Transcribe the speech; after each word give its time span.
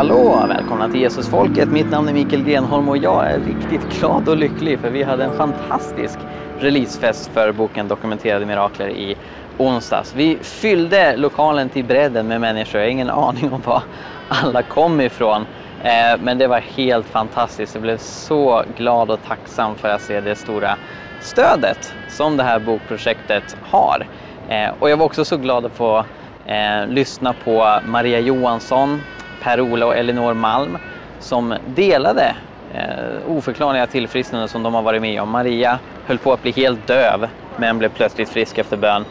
hallå! 0.00 0.44
Välkomna 0.48 0.88
till 0.88 1.00
Jesusfolket. 1.00 1.68
Mitt 1.68 1.90
namn 1.90 2.08
är 2.08 2.12
Mikael 2.12 2.44
Grenholm 2.44 2.88
och 2.88 2.96
jag 2.96 3.30
är 3.30 3.38
riktigt 3.38 3.98
glad 3.98 4.28
och 4.28 4.36
lycklig 4.36 4.78
för 4.78 4.90
vi 4.90 5.02
hade 5.02 5.24
en 5.24 5.36
fantastisk 5.36 6.18
releasefest 6.58 7.30
för 7.34 7.52
boken 7.52 7.88
Dokumenterade 7.88 8.46
Mirakler 8.46 8.88
i 8.88 9.16
onsdags. 9.58 10.14
Vi 10.16 10.38
fyllde 10.40 11.16
lokalen 11.16 11.68
till 11.68 11.84
bredden 11.84 12.28
med 12.28 12.40
människor. 12.40 12.80
Jag 12.80 12.86
har 12.86 12.90
ingen 12.90 13.10
aning 13.10 13.52
om 13.52 13.60
var 13.64 13.82
alla 14.28 14.62
kom 14.62 15.00
ifrån. 15.00 15.46
Eh, 15.82 16.20
men 16.22 16.38
det 16.38 16.46
var 16.46 16.60
helt 16.60 17.06
fantastiskt. 17.06 17.74
Jag 17.74 17.82
blev 17.82 17.98
så 17.98 18.62
glad 18.76 19.10
och 19.10 19.22
tacksam 19.26 19.74
för 19.74 19.88
att 19.88 20.02
se 20.02 20.20
det 20.20 20.34
stora 20.34 20.76
stödet 21.20 21.94
som 22.08 22.36
det 22.36 22.42
här 22.42 22.58
bokprojektet 22.58 23.56
har. 23.62 24.06
Eh, 24.48 24.70
och 24.78 24.90
jag 24.90 24.96
var 24.96 25.06
också 25.06 25.24
så 25.24 25.36
glad 25.36 25.66
att 25.66 25.72
få 25.72 26.04
eh, 26.46 26.86
lyssna 26.88 27.34
på 27.44 27.80
Maria 27.86 28.20
Johansson, 28.20 29.00
Per-Ola 29.42 29.86
och 29.86 29.96
Elinor 29.96 30.34
Malm 30.34 30.78
som 31.18 31.54
delade 31.66 32.34
eh, 32.74 33.30
oförklarliga 33.36 33.86
tillfrisknanden 33.86 34.48
som 34.48 34.62
de 34.62 34.74
har 34.74 34.82
varit 34.82 35.02
med 35.02 35.22
om. 35.22 35.30
Maria 35.30 35.78
höll 36.06 36.18
på 36.18 36.32
att 36.32 36.42
bli 36.42 36.50
helt 36.50 36.86
döv 36.86 37.28
men 37.56 37.78
blev 37.78 37.88
plötsligt 37.88 38.28
frisk 38.28 38.58
efter 38.58 38.76
bön. 38.76 39.04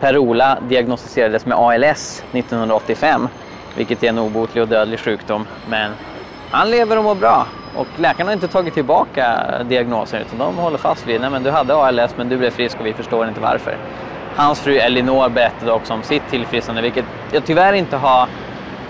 Per-Ola 0.00 0.58
diagnostiserades 0.68 1.46
med 1.46 1.58
ALS 1.58 2.24
1985 2.32 3.28
vilket 3.76 4.02
är 4.02 4.08
en 4.08 4.18
obotlig 4.18 4.62
och 4.62 4.68
dödlig 4.68 5.00
sjukdom. 5.00 5.46
Men 5.68 5.92
han 6.50 6.70
lever 6.70 6.98
och 6.98 7.04
mår 7.04 7.14
bra 7.14 7.46
och 7.76 7.86
läkarna 7.96 8.28
har 8.28 8.34
inte 8.34 8.48
tagit 8.48 8.74
tillbaka 8.74 9.38
diagnosen 9.68 10.20
utan 10.20 10.38
de 10.38 10.58
håller 10.58 10.78
fast 10.78 11.06
vid 11.06 11.24
att 11.24 11.44
du 11.44 11.50
hade 11.50 11.74
ALS 11.74 12.14
men 12.16 12.28
du 12.28 12.36
blev 12.36 12.50
frisk 12.50 12.80
och 12.80 12.86
vi 12.86 12.92
förstår 12.92 13.28
inte 13.28 13.40
varför. 13.40 13.76
Hans 14.36 14.60
fru 14.60 14.76
Elinor 14.76 15.28
berättade 15.28 15.72
också 15.72 15.94
om 15.94 16.02
sitt 16.02 16.22
tillfrisknande 16.30 16.82
vilket 16.82 17.04
jag 17.32 17.44
tyvärr 17.44 17.72
inte 17.72 17.96
har 17.96 18.28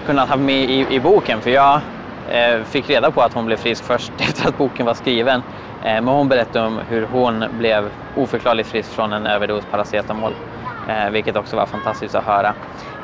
kunnat 0.06 0.28
ha 0.28 0.36
med 0.36 0.70
i, 0.70 0.86
i 0.90 1.00
boken 1.00 1.40
för 1.40 1.50
jag 1.50 1.80
eh, 2.30 2.62
fick 2.64 2.90
reda 2.90 3.10
på 3.10 3.22
att 3.22 3.34
hon 3.34 3.46
blev 3.46 3.56
frisk 3.56 3.84
först 3.84 4.12
efter 4.18 4.48
att 4.48 4.58
boken 4.58 4.86
var 4.86 4.94
skriven. 4.94 5.42
Eh, 5.84 5.94
men 5.94 6.08
hon 6.08 6.28
berättade 6.28 6.66
om 6.66 6.80
hur 6.88 7.06
hon 7.12 7.44
blev 7.58 7.90
oförklarligt 8.16 8.68
frisk 8.68 8.90
från 8.90 9.12
en 9.12 9.26
överdos 9.26 9.64
paracetamol. 9.70 10.32
Eh, 10.88 11.10
vilket 11.10 11.36
också 11.36 11.56
var 11.56 11.66
fantastiskt 11.66 12.14
att 12.14 12.24
höra. 12.24 12.54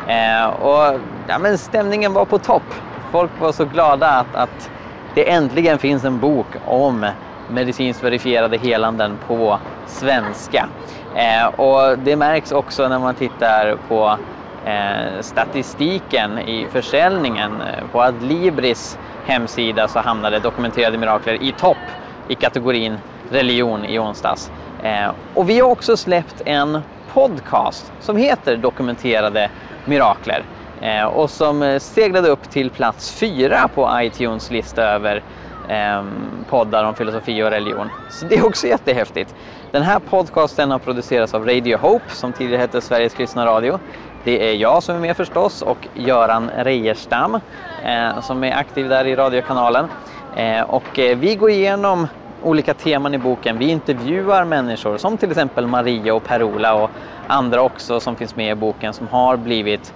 Eh, 0.07 0.47
och 0.47 1.01
ja, 1.27 1.39
men 1.39 1.59
stämningen 1.59 2.13
var 2.13 2.25
på 2.25 2.39
topp. 2.39 2.75
Folk 3.13 3.31
var 3.41 3.53
så 3.53 3.65
glada 3.65 4.09
att, 4.09 4.35
att 4.35 4.71
det 5.15 5.31
äntligen 5.31 5.79
finns 5.79 6.05
en 6.05 6.19
bok 6.19 6.47
om 6.67 7.07
medicinskt 7.51 8.05
verifierade 8.05 8.59
helanden 8.59 9.19
på 9.27 9.59
svenska. 9.87 10.69
Eh, 11.15 11.47
och 11.47 11.99
det 11.99 12.17
märks 12.17 12.53
också 12.53 12.89
när 12.89 12.99
man 12.99 13.15
tittar 13.15 13.77
på 13.89 14.19
Eh, 14.67 15.21
statistiken 15.21 16.39
i 16.39 16.67
försäljningen. 16.71 17.61
Eh, 17.61 17.85
på 17.93 18.03
Adlibris 18.03 18.99
hemsida 19.27 19.89
så 19.89 19.99
hamnade 19.99 20.39
Dokumenterade 20.39 20.99
Mirakler 20.99 21.43
i 21.43 21.53
topp 21.53 21.77
i 22.29 22.35
kategorin 22.35 22.99
religion 23.31 23.85
i 23.85 23.99
onsdags. 23.99 24.51
Eh, 24.83 25.11
och 25.35 25.51
vi 25.51 25.61
har 25.61 25.71
också 25.71 25.97
släppt 25.97 26.43
en 26.45 26.81
podcast 27.13 27.93
som 28.01 28.17
heter 28.17 28.57
Dokumenterade 28.57 29.51
Mirakler 29.85 30.45
eh, 30.81 31.05
och 31.05 31.31
som 31.31 31.63
eh, 31.63 31.79
seglade 31.79 32.29
upp 32.29 32.51
till 32.51 32.71
plats 32.71 33.13
fyra 33.13 33.69
på 33.75 33.91
iTunes 33.95 34.51
lista 34.51 34.83
över 34.83 35.23
eh, 35.69 36.05
poddar 36.49 36.85
om 36.85 36.95
filosofi 36.95 37.43
och 37.43 37.51
religion. 37.51 37.89
Så 38.11 38.27
det 38.27 38.35
är 38.35 38.47
också 38.47 38.67
jättehäftigt. 38.67 39.35
Den 39.71 39.83
här 39.83 39.99
podcasten 39.99 40.71
har 40.71 40.79
producerats 40.79 41.35
av 41.35 41.47
Radio 41.47 41.77
Hope 41.77 42.11
som 42.11 42.33
tidigare 42.33 42.61
hette 42.61 42.81
Sveriges 42.81 43.15
kristna 43.15 43.47
radio. 43.47 43.79
Det 44.25 44.51
är 44.51 44.55
jag 44.55 44.83
som 44.83 44.97
är 44.97 45.01
med 45.01 45.17
förstås 45.17 45.63
och 45.63 45.89
Göran 45.95 46.51
Reierstam 46.57 47.35
eh, 47.85 48.21
som 48.21 48.45
är 48.45 48.57
aktiv 48.57 48.89
där 48.89 49.05
i 49.05 49.17
radiokanalen. 49.17 49.89
Eh, 50.37 50.61
och 50.61 50.99
eh, 50.99 51.19
vi 51.19 51.35
går 51.35 51.51
igenom 51.51 52.07
olika 52.43 52.75
teman 52.75 53.15
i 53.15 53.19
boken. 53.19 53.59
Vi 53.59 53.69
intervjuar 53.69 54.45
människor 54.45 54.97
som 54.97 55.17
till 55.17 55.31
exempel 55.31 55.67
Maria 55.67 56.15
och 56.15 56.25
Per-Ola 56.25 56.75
och 56.75 56.91
andra 57.27 57.63
också 57.63 58.01
som 58.01 58.17
finns 58.17 58.37
med 58.37 58.53
i 58.53 58.55
boken 58.55 58.93
som 58.93 59.09
har 59.09 59.37
blivit 59.37 59.95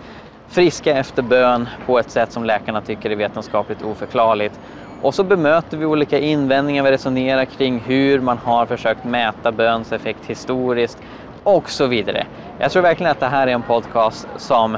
friska 0.49 0.97
efter 0.97 1.23
bön 1.23 1.69
på 1.87 1.99
ett 1.99 2.11
sätt 2.11 2.33
som 2.33 2.45
läkarna 2.45 2.81
tycker 2.81 3.11
är 3.11 3.17
vetenskapligt 3.17 3.83
oförklarligt. 3.83 4.61
Och 5.03 5.15
så 5.15 5.25
bemöter 5.25 5.77
vi 5.77 5.87
olika 5.87 6.19
invändningar, 6.19 6.83
vi 6.83 6.91
resonerar 6.91 7.45
kring 7.45 7.81
hur 7.81 8.21
man 8.21 8.39
har 8.39 8.67
försökt 8.67 9.05
mäta 9.05 9.53
böns 9.53 9.93
effekt 9.93 10.27
historiskt 10.27 10.99
och 11.47 11.71
så 11.71 11.87
vidare. 11.87 12.27
Jag 12.59 12.71
tror 12.71 12.83
verkligen 12.83 13.13
att 13.13 13.21
det 13.21 13.27
här 13.27 13.47
är 13.47 13.53
en 13.53 13.63
podcast 13.63 14.29
som 14.37 14.77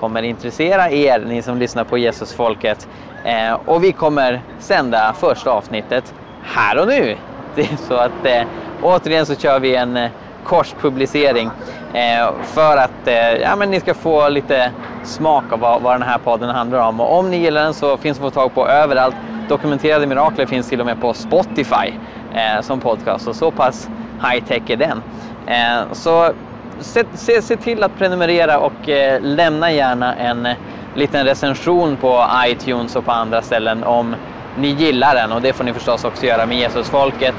kommer 0.00 0.22
intressera 0.22 0.90
er, 0.90 1.24
ni 1.26 1.42
som 1.42 1.58
lyssnar 1.58 1.84
på 1.84 1.98
Jesusfolket. 1.98 2.88
Eh, 3.24 3.52
och 3.66 3.84
vi 3.84 3.92
kommer 3.92 4.42
sända 4.58 5.14
första 5.18 5.50
avsnittet 5.50 6.14
här 6.42 6.78
och 6.78 6.88
nu. 6.88 7.16
Det 7.54 7.62
är 7.62 7.76
så 7.76 7.94
att 7.94 8.26
eh, 8.26 8.42
återigen 8.82 9.26
så 9.26 9.34
kör 9.34 9.60
vi 9.60 9.76
en 9.76 9.96
eh, 9.96 10.10
korspublicering 10.44 11.50
eh, 11.94 12.30
för 12.42 12.76
att 12.76 13.06
eh, 13.06 13.32
ja, 13.32 13.56
men 13.56 13.70
ni 13.70 13.80
ska 13.80 13.94
få 13.94 14.28
lite 14.28 14.70
smak 15.04 15.44
av 15.52 15.60
vad, 15.60 15.82
vad 15.82 15.94
den 15.94 16.08
här 16.08 16.18
podden 16.18 16.50
handlar 16.50 16.88
om. 16.88 17.00
Och 17.00 17.18
om 17.18 17.30
ni 17.30 17.36
gillar 17.36 17.64
den 17.64 17.74
så 17.74 17.96
finns 17.96 18.18
den 18.18 18.26
att 18.26 18.34
få 18.34 18.40
tag 18.40 18.54
på 18.54 18.68
överallt. 18.68 19.16
Dokumenterade 19.48 20.06
mirakler 20.06 20.46
finns 20.46 20.68
till 20.68 20.80
och 20.80 20.86
med 20.86 21.00
på 21.00 21.14
Spotify 21.14 21.94
eh, 22.34 22.60
som 22.60 22.80
podcast 22.80 23.28
och 23.28 23.36
så 23.36 23.50
pass 23.50 23.88
high 24.22 24.44
tech 24.44 24.70
är 24.70 24.76
den. 24.76 25.02
Eh, 25.46 25.92
så 25.92 26.32
se, 26.80 27.04
se, 27.14 27.42
se, 27.42 27.56
till 27.56 27.82
att 27.82 27.98
prenumerera 27.98 28.58
och 28.58 28.88
eh, 28.88 29.20
lämna 29.22 29.72
gärna 29.72 30.14
en 30.14 30.46
eh, 30.46 30.56
liten 30.94 31.24
recension 31.24 31.96
på 31.96 32.26
iTunes 32.46 32.96
och 32.96 33.04
på 33.04 33.12
andra 33.12 33.42
ställen 33.42 33.84
om 33.84 34.16
ni 34.58 34.68
gillar 34.68 35.14
den 35.14 35.32
och 35.32 35.42
det 35.42 35.52
får 35.52 35.64
ni 35.64 35.72
förstås 35.72 36.04
också 36.04 36.26
göra 36.26 36.46
med 36.46 36.58
Jesusfolket. 36.58 37.34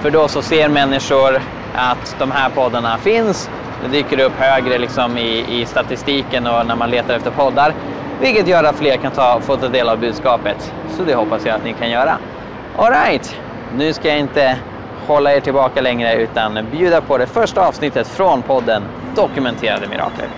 För 0.00 0.10
då 0.10 0.28
så 0.28 0.42
ser 0.42 0.68
människor 0.68 1.40
att 1.74 2.16
de 2.18 2.30
här 2.30 2.50
poddarna 2.50 2.98
finns. 2.98 3.50
Det 3.82 3.88
dyker 3.88 4.20
upp 4.20 4.32
högre 4.38 4.78
liksom 4.78 5.18
i, 5.18 5.60
i 5.60 5.66
statistiken 5.66 6.46
och 6.46 6.66
när 6.66 6.76
man 6.76 6.90
letar 6.90 7.14
efter 7.14 7.30
poddar. 7.30 7.74
Vilket 8.20 8.48
gör 8.48 8.64
att 8.64 8.76
fler 8.76 8.96
kan 8.96 9.12
ta, 9.12 9.40
få 9.40 9.56
ta 9.56 9.68
del 9.68 9.88
av 9.88 9.98
budskapet. 9.98 10.72
Så 10.96 11.02
det 11.04 11.14
hoppas 11.14 11.46
jag 11.46 11.54
att 11.54 11.64
ni 11.64 11.72
kan 11.72 11.90
göra. 11.90 12.18
Alright, 12.76 13.36
nu 13.76 13.92
ska 13.92 14.08
jag 14.08 14.18
inte 14.18 14.56
hålla 15.06 15.34
er 15.34 15.40
tillbaka 15.40 15.80
längre 15.80 16.22
utan 16.22 16.66
bjuda 16.70 17.00
på 17.00 17.18
det 17.18 17.26
första 17.26 17.68
avsnittet 17.68 18.08
från 18.08 18.42
podden 18.42 18.82
Dokumenterade 19.16 19.88
Mirakler. 19.88 20.28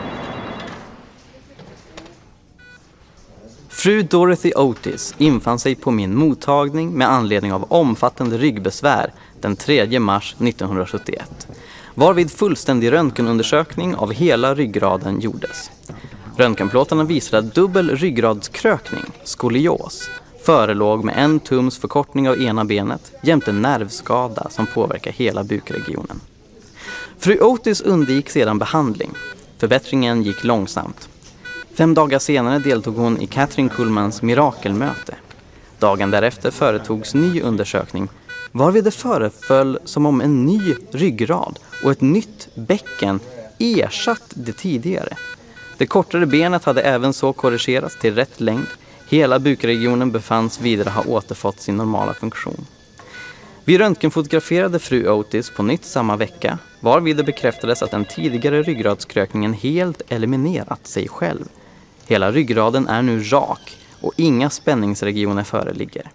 Fru 3.68 4.02
Dorothy 4.02 4.52
Otis 4.56 5.14
infann 5.18 5.58
sig 5.58 5.74
på 5.74 5.90
min 5.90 6.14
mottagning 6.14 6.92
med 6.92 7.10
anledning 7.10 7.52
av 7.52 7.72
omfattande 7.72 8.38
ryggbesvär 8.38 9.12
den 9.40 9.56
3 9.56 10.00
mars 10.00 10.34
1971 10.40 11.48
varvid 11.96 12.30
fullständig 12.30 12.92
röntgenundersökning 12.92 13.94
av 13.94 14.12
hela 14.12 14.54
ryggraden 14.54 15.20
gjordes. 15.20 15.70
Röntgenplåtarna 16.36 17.04
visade 17.04 17.48
dubbel 17.48 17.96
ryggradskrökning, 17.96 19.04
skolios, 19.24 20.10
förelåg 20.46 21.04
med 21.04 21.14
en 21.18 21.40
tums 21.40 21.78
förkortning 21.78 22.28
av 22.28 22.42
ena 22.42 22.64
benet 22.64 23.12
jämte 23.22 23.52
nervskada 23.52 24.46
som 24.50 24.66
påverkar 24.66 25.12
hela 25.12 25.44
bukregionen. 25.44 26.20
Fru 27.18 27.40
Otis 27.40 27.80
undgick 27.80 28.30
sedan 28.30 28.58
behandling. 28.58 29.10
Förbättringen 29.58 30.22
gick 30.22 30.44
långsamt. 30.44 31.08
Fem 31.74 31.94
dagar 31.94 32.18
senare 32.18 32.58
deltog 32.58 32.96
hon 32.96 33.20
i 33.20 33.26
Catherine 33.26 33.68
Kullmans 33.68 34.22
mirakelmöte. 34.22 35.14
Dagen 35.78 36.10
därefter 36.10 36.50
företogs 36.50 37.14
ny 37.14 37.40
undersökning 37.40 38.08
varvid 38.52 38.84
det 38.84 38.90
föreföll 38.90 39.78
som 39.84 40.06
om 40.06 40.20
en 40.20 40.44
ny 40.44 40.76
ryggrad 40.90 41.58
och 41.84 41.90
ett 41.90 42.00
nytt 42.00 42.48
bäcken 42.54 43.20
ersatt 43.58 44.32
det 44.34 44.52
tidigare. 44.52 45.16
Det 45.78 45.86
kortare 45.86 46.26
benet 46.26 46.64
hade 46.64 46.82
även 46.82 47.12
så 47.12 47.32
korrigerats 47.32 47.98
till 48.00 48.14
rätt 48.14 48.40
längd. 48.40 48.66
Hela 49.08 49.38
bukregionen 49.38 50.10
befanns 50.12 50.60
vidare 50.60 50.90
ha 50.90 51.02
återfått 51.02 51.60
sin 51.60 51.76
normala 51.76 52.14
funktion. 52.14 52.66
Vi 53.64 53.78
röntgenfotograferade 53.78 54.78
fru 54.78 55.08
Otis 55.08 55.50
på 55.50 55.62
nytt 55.62 55.84
samma 55.84 56.16
vecka 56.16 56.58
varvid 56.80 57.16
det 57.16 57.24
bekräftades 57.24 57.82
att 57.82 57.90
den 57.90 58.04
tidigare 58.04 58.62
ryggradskrökningen 58.62 59.52
helt 59.52 60.02
eliminerat 60.08 60.86
sig 60.86 61.08
själv. 61.08 61.44
Hela 62.06 62.32
ryggraden 62.32 62.88
är 62.88 63.02
nu 63.02 63.22
rak 63.22 63.78
och 64.00 64.12
inga 64.16 64.50
spänningsregioner 64.50 65.44
föreligger. 65.44 66.10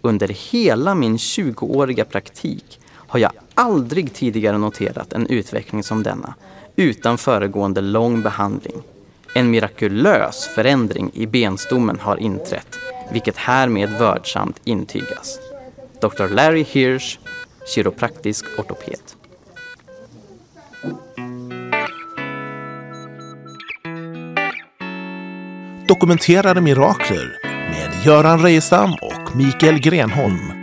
Under 0.00 0.28
hela 0.28 0.94
min 0.94 1.16
20-åriga 1.16 2.04
praktik 2.04 2.80
har 2.94 3.18
jag 3.18 3.32
aldrig 3.54 4.14
tidigare 4.14 4.58
noterat 4.58 5.12
en 5.12 5.26
utveckling 5.26 5.82
som 5.82 6.02
denna 6.02 6.34
utan 6.76 7.18
föregående 7.18 7.80
lång 7.80 8.22
behandling. 8.22 8.82
En 9.34 9.50
mirakulös 9.50 10.48
förändring 10.54 11.10
i 11.14 11.26
benstommen 11.26 11.98
har 12.00 12.16
inträtt, 12.16 12.78
vilket 13.12 13.36
härmed 13.36 13.90
vördsamt 13.90 14.60
intygas. 14.64 15.38
Dr. 16.00 16.28
Larry 16.28 16.64
Hirsch, 16.68 17.18
kiropraktisk 17.74 18.44
ortoped. 18.58 19.00
Dokumenterade 25.88 26.60
mirakler 26.60 27.38
med 27.44 28.06
Göran 28.06 28.42
Rejestam 28.42 28.92
och 28.92 29.36
Mikael 29.36 29.78
Grenholm. 29.78 30.61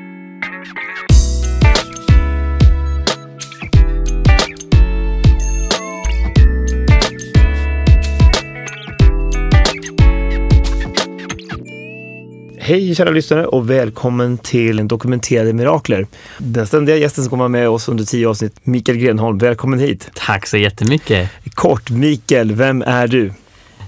Hej 12.70 12.96
kära 12.96 13.10
lyssnare 13.10 13.46
och 13.46 13.70
välkommen 13.70 14.38
till 14.38 14.88
Dokumenterade 14.88 15.54
Mirakler. 15.54 16.08
Den 16.38 16.68
ständiga 16.68 16.96
gästen 16.96 17.24
som 17.24 17.30
kommer 17.30 17.48
med 17.48 17.70
oss 17.70 17.90
under 17.90 18.04
tio 18.04 18.30
avsnitt, 18.30 18.56
Mikael 18.64 18.98
Grenholm. 18.98 19.38
Välkommen 19.38 19.80
hit. 19.80 20.10
Tack 20.14 20.48
så 20.48 20.58
jättemycket. 20.58 21.30
Kort, 21.54 21.90
Mikael, 21.90 22.52
vem 22.52 22.82
är 22.82 23.08
du? 23.08 23.34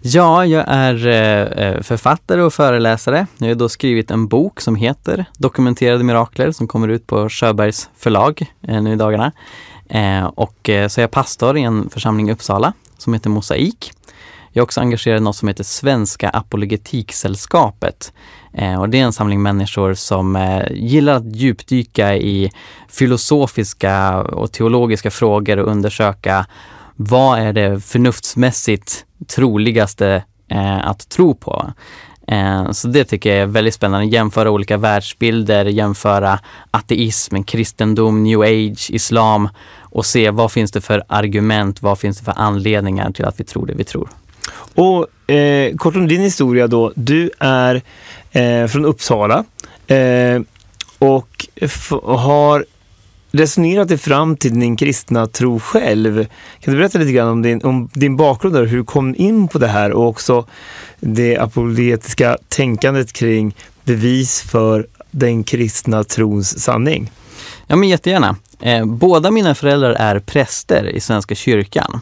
Ja, 0.01 0.45
jag 0.45 0.65
är 0.67 1.07
eh, 1.07 1.81
författare 1.81 2.41
och 2.41 2.53
föreläsare. 2.53 3.27
Jag 3.37 3.47
har 3.47 3.55
då 3.55 3.69
skrivit 3.69 4.11
en 4.11 4.27
bok 4.27 4.61
som 4.61 4.75
heter 4.75 5.25
Dokumenterade 5.37 6.03
Mirakler 6.03 6.51
som 6.51 6.67
kommer 6.67 6.87
ut 6.87 7.07
på 7.07 7.29
Sjöbergs 7.29 7.89
förlag 7.97 8.45
eh, 8.67 8.81
nu 8.81 8.93
i 8.93 8.95
dagarna. 8.95 9.31
Eh, 9.89 10.25
och 10.25 10.59
så 10.63 10.99
är 10.99 11.01
jag 11.01 11.11
pastor 11.11 11.57
i 11.57 11.61
en 11.61 11.89
församling 11.89 12.29
i 12.29 12.33
Uppsala 12.33 12.73
som 12.97 13.13
heter 13.13 13.29
Mosaik. 13.29 13.91
Jag 14.53 14.61
är 14.61 14.63
också 14.63 14.81
engagerad 14.81 15.17
i 15.17 15.23
något 15.23 15.35
som 15.35 15.47
heter 15.47 15.63
Svenska 15.63 16.29
Apologetiksällskapet. 16.29 18.13
Eh, 18.53 18.79
och 18.79 18.89
det 18.89 18.99
är 18.99 19.03
en 19.03 19.13
samling 19.13 19.41
människor 19.41 19.93
som 19.93 20.35
eh, 20.35 20.63
gillar 20.71 21.13
att 21.13 21.35
djupdyka 21.35 22.15
i 22.15 22.51
filosofiska 22.89 24.21
och 24.21 24.51
teologiska 24.51 25.11
frågor 25.11 25.57
och 25.57 25.71
undersöka 25.71 26.45
vad 26.95 27.39
är 27.39 27.53
det 27.53 27.79
förnuftsmässigt 27.79 29.05
troligaste 29.35 30.23
eh, 30.47 30.87
att 30.87 31.09
tro 31.09 31.35
på. 31.35 31.73
Så 32.71 32.87
det 32.87 33.03
tycker 33.03 33.29
jag 33.29 33.39
är 33.39 33.45
väldigt 33.45 33.73
spännande. 33.73 34.05
Jämföra 34.05 34.51
olika 34.51 34.77
världsbilder, 34.77 35.65
jämföra 35.65 36.39
ateism, 36.71 37.43
kristendom, 37.43 38.23
new 38.23 38.41
age, 38.41 38.89
islam 38.91 39.49
och 39.79 40.05
se 40.05 40.29
vad 40.29 40.51
finns 40.51 40.71
det 40.71 40.81
för 40.81 41.03
argument, 41.07 41.81
vad 41.81 41.99
finns 41.99 42.17
det 42.17 42.25
för 42.25 42.33
anledningar 42.37 43.11
till 43.11 43.25
att 43.25 43.39
vi 43.39 43.43
tror 43.43 43.65
det 43.65 43.73
vi 43.73 43.83
tror. 43.83 44.09
Och 44.75 45.31
eh, 45.31 45.75
kort 45.75 45.95
om 45.95 46.07
din 46.07 46.21
historia 46.21 46.67
då. 46.67 46.91
Du 46.95 47.31
är 47.39 47.81
eh, 48.31 48.67
från 48.67 48.85
Uppsala 48.85 49.45
eh, 49.87 50.41
och 50.99 51.47
har 52.03 52.65
resonerat 53.31 53.87
dig 53.87 53.97
fram 53.97 54.37
till 54.37 54.59
din 54.59 54.75
kristna 54.77 55.27
tro 55.27 55.59
själv. 55.59 56.25
Kan 56.59 56.73
du 56.73 56.79
berätta 56.79 56.99
lite 56.99 57.11
grann 57.11 57.27
om 57.27 57.41
din, 57.41 57.63
om 57.63 57.89
din 57.93 58.17
bakgrund 58.17 58.57
och 58.57 58.67
hur 58.67 58.77
du 58.77 58.83
kom 58.83 59.15
in 59.17 59.47
på 59.47 59.59
det 59.59 59.67
här 59.67 59.91
och 59.91 60.07
också 60.07 60.45
det 60.99 61.37
apologetiska 61.37 62.37
tänkandet 62.47 63.13
kring 63.13 63.55
bevis 63.83 64.41
för 64.41 64.87
den 65.11 65.43
kristna 65.43 66.03
trons 66.03 66.59
sanning? 66.59 67.11
Ja, 67.67 67.75
men 67.75 67.89
jättegärna. 67.89 68.35
Eh, 68.61 68.85
båda 68.85 69.31
mina 69.31 69.55
föräldrar 69.55 69.91
är 69.91 70.19
präster 70.19 70.89
i 70.89 70.99
Svenska 70.99 71.35
kyrkan. 71.35 72.01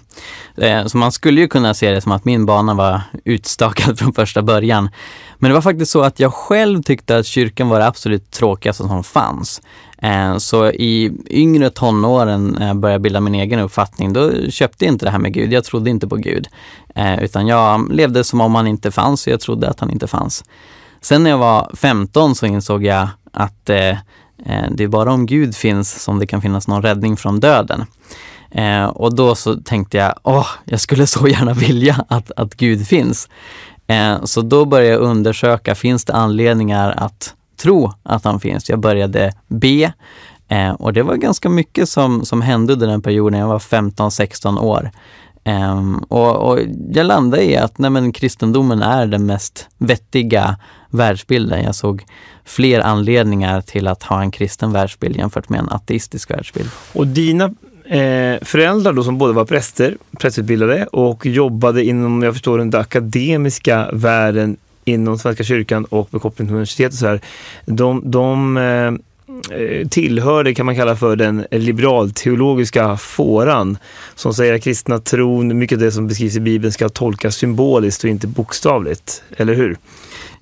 Eh, 0.57 0.85
så 0.85 0.97
man 0.97 1.11
skulle 1.11 1.41
ju 1.41 1.47
kunna 1.47 1.73
se 1.73 1.91
det 1.91 2.01
som 2.01 2.11
att 2.11 2.25
min 2.25 2.45
bana 2.45 2.73
var 2.73 3.01
utstakad 3.23 3.99
från 3.99 4.13
första 4.13 4.41
början. 4.41 4.89
Men 5.37 5.49
det 5.49 5.55
var 5.55 5.61
faktiskt 5.61 5.91
så 5.91 6.01
att 6.01 6.19
jag 6.19 6.33
själv 6.33 6.83
tyckte 6.83 7.17
att 7.17 7.25
kyrkan 7.25 7.69
var 7.69 7.79
det 7.79 7.87
absolut 7.87 8.31
tråkigaste 8.31 8.83
som 8.83 9.03
fanns. 9.03 9.61
Eh, 10.01 10.37
så 10.37 10.67
i 10.71 11.11
yngre 11.29 11.69
tonåren 11.69 12.55
när 12.59 12.67
jag 12.67 12.77
började 12.77 12.99
bilda 12.99 13.19
min 13.19 13.35
egen 13.35 13.59
uppfattning, 13.59 14.13
då 14.13 14.49
köpte 14.49 14.85
jag 14.85 14.93
inte 14.93 15.05
det 15.05 15.11
här 15.11 15.19
med 15.19 15.33
Gud. 15.33 15.53
Jag 15.53 15.63
trodde 15.63 15.89
inte 15.89 16.07
på 16.07 16.15
Gud. 16.15 16.47
Eh, 16.95 17.23
utan 17.23 17.47
jag 17.47 17.93
levde 17.93 18.23
som 18.23 18.41
om 18.41 18.55
han 18.55 18.67
inte 18.67 18.91
fanns 18.91 19.27
och 19.27 19.33
jag 19.33 19.39
trodde 19.39 19.69
att 19.69 19.79
han 19.79 19.91
inte 19.91 20.07
fanns. 20.07 20.43
Sen 21.01 21.23
när 21.23 21.29
jag 21.29 21.37
var 21.37 21.71
15 21.75 22.35
så 22.35 22.45
insåg 22.45 22.85
jag 22.85 23.07
att 23.31 23.69
eh, 23.69 23.97
Eh, 24.45 24.65
det 24.71 24.83
är 24.83 24.87
bara 24.87 25.13
om 25.13 25.25
Gud 25.25 25.55
finns 25.55 26.03
som 26.03 26.19
det 26.19 26.27
kan 26.27 26.41
finnas 26.41 26.67
någon 26.67 26.81
räddning 26.81 27.17
från 27.17 27.39
döden. 27.39 27.85
Eh, 28.51 28.85
och 28.85 29.15
då 29.15 29.35
så 29.35 29.55
tänkte 29.55 29.97
jag, 29.97 30.13
åh, 30.23 30.47
jag 30.65 30.79
skulle 30.79 31.07
så 31.07 31.27
gärna 31.27 31.53
vilja 31.53 32.05
att, 32.07 32.31
att 32.35 32.55
Gud 32.55 32.87
finns. 32.87 33.29
Eh, 33.87 34.23
så 34.23 34.41
då 34.41 34.65
började 34.65 34.91
jag 34.93 35.01
undersöka, 35.01 35.75
finns 35.75 36.05
det 36.05 36.13
anledningar 36.13 36.93
att 36.97 37.33
tro 37.61 37.93
att 38.03 38.23
han 38.23 38.39
finns? 38.39 38.69
Jag 38.69 38.79
började 38.79 39.33
be 39.47 39.93
eh, 40.47 40.71
och 40.71 40.93
det 40.93 41.03
var 41.03 41.15
ganska 41.15 41.49
mycket 41.49 41.89
som, 41.89 42.25
som 42.25 42.41
hände 42.41 42.73
under 42.73 42.87
den 42.87 43.01
perioden. 43.01 43.39
Jag 43.39 43.47
var 43.47 43.59
15-16 43.59 44.59
år. 44.59 44.91
Ehm, 45.43 45.97
och, 45.97 46.35
och, 46.35 46.59
jag 46.91 47.05
landade 47.05 47.43
i 47.43 47.57
att 47.57 47.77
nej, 47.77 47.89
men, 47.89 48.11
kristendomen 48.11 48.81
är 48.81 49.07
den 49.07 49.25
mest 49.25 49.67
vettiga 49.77 50.57
världsbilden. 50.89 51.63
Jag 51.63 51.75
såg 51.75 52.05
fler 52.45 52.79
anledningar 52.79 53.61
till 53.61 53.87
att 53.87 54.03
ha 54.03 54.21
en 54.21 54.31
kristen 54.31 54.71
världsbild 54.71 55.17
jämfört 55.17 55.49
med 55.49 55.59
en 55.59 55.69
ateistisk 55.69 56.31
världsbild. 56.31 56.69
Och 56.93 57.07
dina 57.07 57.45
eh, 57.85 58.39
föräldrar 58.41 58.93
då 58.93 59.03
som 59.03 59.17
både 59.17 59.33
var 59.33 59.45
präster, 59.45 59.97
prästutbildade 60.19 60.85
och 60.85 61.25
jobbade 61.25 61.83
inom, 61.83 62.23
jag 62.23 62.33
förstår 62.33 62.57
den 62.57 62.75
akademiska 62.75 63.89
världen 63.93 64.57
inom 64.85 65.19
Svenska 65.19 65.43
kyrkan 65.43 65.85
och 65.85 66.07
med 66.11 66.21
koppling 66.21 66.47
till 66.47 66.55
universitetet 66.55 66.93
och 66.93 66.99
så 66.99 67.07
här. 67.07 67.21
De, 67.65 68.11
de 68.11 68.57
eh, 68.57 68.93
eh, 69.57 69.87
tillhörde, 69.87 70.53
kan 70.53 70.65
man 70.65 70.75
kalla 70.75 70.95
för, 70.95 71.15
den 71.15 71.45
liberalteologiska 71.51 72.97
fåran 72.97 73.77
som 74.15 74.33
säger 74.33 74.53
att 74.53 74.63
kristna 74.63 74.99
tron, 74.99 75.57
mycket 75.57 75.75
av 75.75 75.79
det 75.81 75.91
som 75.91 76.07
beskrivs 76.07 76.35
i 76.35 76.39
Bibeln 76.39 76.71
ska 76.71 76.89
tolkas 76.89 77.35
symboliskt 77.35 78.03
och 78.03 78.09
inte 78.09 78.27
bokstavligt, 78.27 79.23
eller 79.37 79.53
hur? 79.53 79.77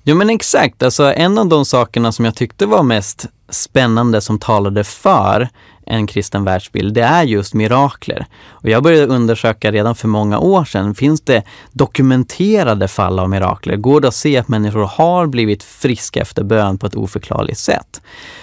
Jo 0.08 0.14
men 0.16 0.30
exakt, 0.30 0.82
alltså 0.82 1.12
en 1.12 1.38
av 1.38 1.46
de 1.46 1.64
sakerna 1.64 2.12
som 2.12 2.24
jag 2.24 2.34
tyckte 2.34 2.66
var 2.66 2.82
mest 2.82 3.26
spännande 3.48 4.20
som 4.20 4.38
talade 4.38 4.84
för 4.84 5.48
en 5.86 6.06
kristen 6.06 6.44
världsbild, 6.44 6.94
det 6.94 7.02
är 7.02 7.22
just 7.22 7.54
mirakler. 7.54 8.26
Och 8.48 8.68
jag 8.68 8.82
började 8.82 9.06
undersöka 9.06 9.72
redan 9.72 9.94
för 9.94 10.08
många 10.08 10.38
år 10.38 10.64
sedan, 10.64 10.94
finns 10.94 11.20
det 11.20 11.42
dokumenterade 11.72 12.88
fall 12.88 13.18
av 13.18 13.30
mirakler? 13.30 13.76
Går 13.76 14.00
det 14.00 14.08
att 14.08 14.14
se 14.14 14.36
att 14.38 14.48
människor 14.48 14.84
har 14.84 15.26
blivit 15.26 15.62
friska 15.62 16.20
efter 16.20 16.44
bön 16.44 16.78
på 16.78 16.86
ett 16.86 16.94
oförklarligt 16.94 17.58
sätt? 17.58 18.00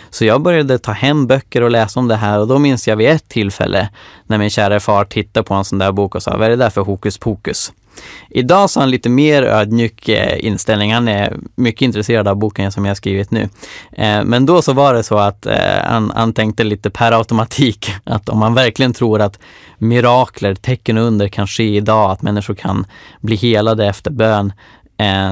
Så 0.10 0.26
jag 0.26 0.42
började 0.42 0.78
ta 0.78 0.92
hem 0.92 1.28
böcker 1.28 1.62
och 1.62 1.72
läsa 1.72 2.00
om 2.00 2.08
det 2.08 2.16
här 2.16 2.40
och 2.40 2.48
då 2.48 2.60
minns 2.60 2.88
jag 2.88 2.96
vid 2.96 3.10
ett 3.10 3.28
tillfälle 3.28 3.90
när 4.28 4.38
min 4.38 4.50
kära 4.50 4.80
far 4.80 5.06
tittade 5.06 5.44
på 5.44 5.54
en 5.54 5.66
sån 5.66 5.80
där 5.80 5.92
bok 5.92 6.16
och 6.16 6.24
sa, 6.24 6.38
vad 6.38 6.46
är 6.46 6.50
det 6.50 6.56
där 6.56 6.70
för 6.70 6.82
hokus 6.82 7.18
pokus? 7.18 7.72
Idag 8.30 8.70
så 8.70 8.80
har 8.80 8.82
han 8.82 8.92
lite 8.92 9.10
mer 9.10 9.44
ödmjuk 9.44 10.10
eh, 10.10 10.46
inställning. 10.46 10.94
Han 10.94 11.08
är 11.08 11.38
mycket 11.56 11.82
intresserad 11.82 12.28
av 12.28 12.36
boken 12.36 12.72
som 12.72 12.86
jag 12.86 12.98
skrivit 12.98 13.32
nu. 13.32 13.50
Eh, 13.92 14.24
men 14.24 14.46
då 14.46 14.62
så 14.62 14.74
var 14.74 14.94
det 14.94 15.04
så 15.04 15.18
att 15.18 15.46
eh, 15.46 15.56
han, 15.84 16.12
han 16.16 16.34
tänkte 16.34 16.64
lite 16.64 16.90
per 16.90 17.12
automatik 17.12 17.92
att 18.04 18.30
om 18.30 18.40
man 18.40 18.54
verkligen 18.54 18.94
tror 18.94 19.22
att 19.22 19.40
mirakler, 19.78 20.56
tecken 20.56 20.98
och 20.98 21.04
under 21.04 21.28
kan 21.28 21.48
ske 21.48 21.76
idag, 21.76 22.12
att 22.12 22.22
människor 22.22 22.54
kan 22.54 22.86
bli 23.22 23.36
helade 23.36 23.88
efter 23.88 24.12
bön, 24.12 24.54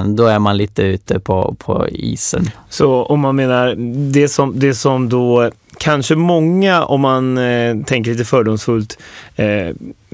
då 0.06 0.26
är 0.26 0.38
man 0.38 0.56
lite 0.56 0.82
ute 0.82 1.20
på, 1.20 1.56
på 1.58 1.88
isen. 1.88 2.50
Så 2.68 3.04
om 3.04 3.20
man 3.20 3.36
menar 3.36 3.74
det 4.12 4.28
som, 4.28 4.52
det 4.56 4.74
som 4.74 5.08
då 5.08 5.50
kanske 5.78 6.16
många, 6.16 6.84
om 6.84 7.00
man 7.00 7.38
eh, 7.38 7.76
tänker 7.84 8.10
lite 8.10 8.24
fördomsfullt, 8.24 8.98
eh, 9.36 9.68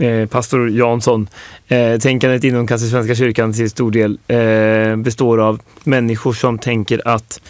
eh, 0.07 0.27
pastor 0.29 0.71
Jansson, 0.71 1.29
eh, 1.69 1.99
tänkandet 1.99 2.45
inom 2.45 2.67
kanske 2.67 2.89
Svenska 2.89 3.15
kyrkan 3.15 3.53
till 3.53 3.71
stor 3.71 3.91
del 3.91 4.19
eh, 4.29 4.97
består 4.97 5.39
av 5.39 5.61
människor 5.85 6.33
som 6.33 6.59
tänker 6.59 7.09
att 7.09 7.41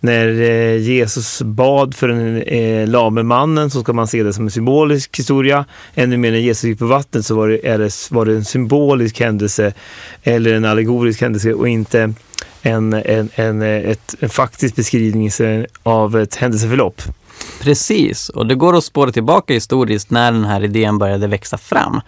när 0.00 0.40
eh, 0.40 0.76
Jesus 0.76 1.42
bad 1.42 1.94
för 1.94 2.08
den 2.08 2.42
eh, 2.42 2.88
lame 2.88 3.22
mannen 3.22 3.70
så 3.70 3.82
ska 3.82 3.92
man 3.92 4.06
se 4.06 4.22
det 4.22 4.32
som 4.32 4.44
en 4.44 4.50
symbolisk 4.50 5.18
historia. 5.18 5.64
Ännu 5.94 6.16
mer 6.16 6.30
när 6.30 6.38
Jesus 6.38 6.64
gick 6.64 6.78
på 6.78 6.86
vattnet 6.86 7.26
så 7.26 7.34
var 7.34 7.48
det, 7.48 7.68
är 7.68 7.78
det, 7.78 8.10
var 8.10 8.24
det 8.24 8.32
en 8.32 8.44
symbolisk 8.44 9.20
händelse 9.20 9.72
eller 10.22 10.54
en 10.54 10.64
allegorisk 10.64 11.20
händelse 11.20 11.52
och 11.52 11.68
inte 11.68 12.12
en, 12.62 12.92
en, 12.92 13.28
en, 13.34 13.62
ett, 13.62 14.14
en 14.20 14.28
faktisk 14.28 14.76
beskrivning 14.76 15.30
av 15.82 16.16
ett 16.16 16.34
händelseförlopp. 16.34 17.02
Precis, 17.60 18.28
och 18.28 18.46
det 18.46 18.54
går 18.54 18.76
att 18.76 18.84
spåra 18.84 19.12
tillbaka 19.12 19.54
historiskt 19.54 20.10
när 20.10 20.32
den 20.32 20.44
här 20.44 20.64
idén 20.64 20.98
började 20.98 21.26
växa 21.26 21.58
fram. 21.58 22.00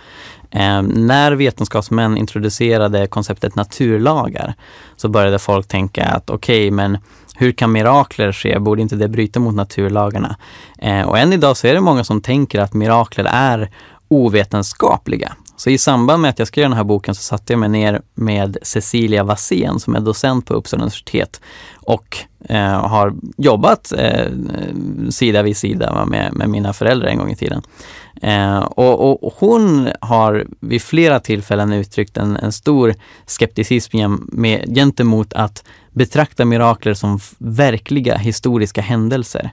Eh, 0.51 0.83
när 0.83 1.33
vetenskapsmän 1.33 2.17
introducerade 2.17 3.07
konceptet 3.07 3.55
naturlagar 3.55 4.55
så 4.97 5.09
började 5.09 5.39
folk 5.39 5.69
tänka 5.69 6.05
att 6.05 6.31
okej, 6.31 6.67
okay, 6.67 6.71
men 6.71 6.99
hur 7.35 7.53
kan 7.53 7.73
mirakler 7.73 8.33
ske? 8.33 8.59
Borde 8.59 8.83
inte 8.83 8.97
det 8.97 9.09
bryta 9.09 9.41
mot 9.41 9.55
naturlagarna? 9.55 10.37
Eh, 10.79 11.03
och 11.03 11.19
än 11.19 11.33
idag 11.33 11.57
så 11.57 11.67
är 11.67 11.75
det 11.75 11.81
många 11.81 12.05
som 12.05 12.21
tänker 12.21 12.61
att 12.61 12.75
mirakler 12.75 13.25
är 13.25 13.71
ovetenskapliga. 14.09 15.33
Så 15.59 15.71
i 15.71 15.79
samband 15.79 16.23
med 16.23 16.29
att 16.29 16.39
jag 16.39 16.49
skrev 16.49 16.65
den 16.65 16.77
här 16.77 16.85
boken 16.85 17.15
så 17.15 17.23
satte 17.23 17.53
jag 17.53 17.61
mig 17.61 17.69
ner 17.69 18.03
med 18.15 18.57
Cecilia 18.63 19.25
Wassén 19.25 19.81
som 19.81 19.95
är 19.95 20.01
docent 20.01 20.47
på 20.47 20.55
Uppsala 20.55 20.83
universitet 20.83 21.41
och 21.75 22.19
eh, 22.49 22.87
har 22.87 23.15
jobbat 23.37 23.93
eh, 23.93 24.27
sida 25.11 25.43
vid 25.43 25.57
sida 25.57 26.05
med, 26.05 26.35
med, 26.35 26.49
mina 26.49 26.73
föräldrar 26.73 27.09
en 27.09 27.19
gång 27.19 27.31
i 27.31 27.37
tiden. 27.37 27.63
Eh, 28.23 28.59
och, 28.59 29.25
och, 29.25 29.35
hon 29.37 29.89
har 30.01 30.47
vid 30.61 30.83
flera 30.83 31.21
tillfällen 31.21 31.73
uttryckt 31.73 32.17
en, 32.17 32.37
en 32.37 32.53
stor 32.53 32.95
skepticism 33.27 33.97
med, 34.33 34.75
gentemot 34.75 35.33
att 35.33 35.65
betrakta 35.93 36.45
mirakler 36.45 36.95
som 36.95 37.19
verkliga 37.39 38.17
historiska 38.17 38.81
händelser. 38.81 39.51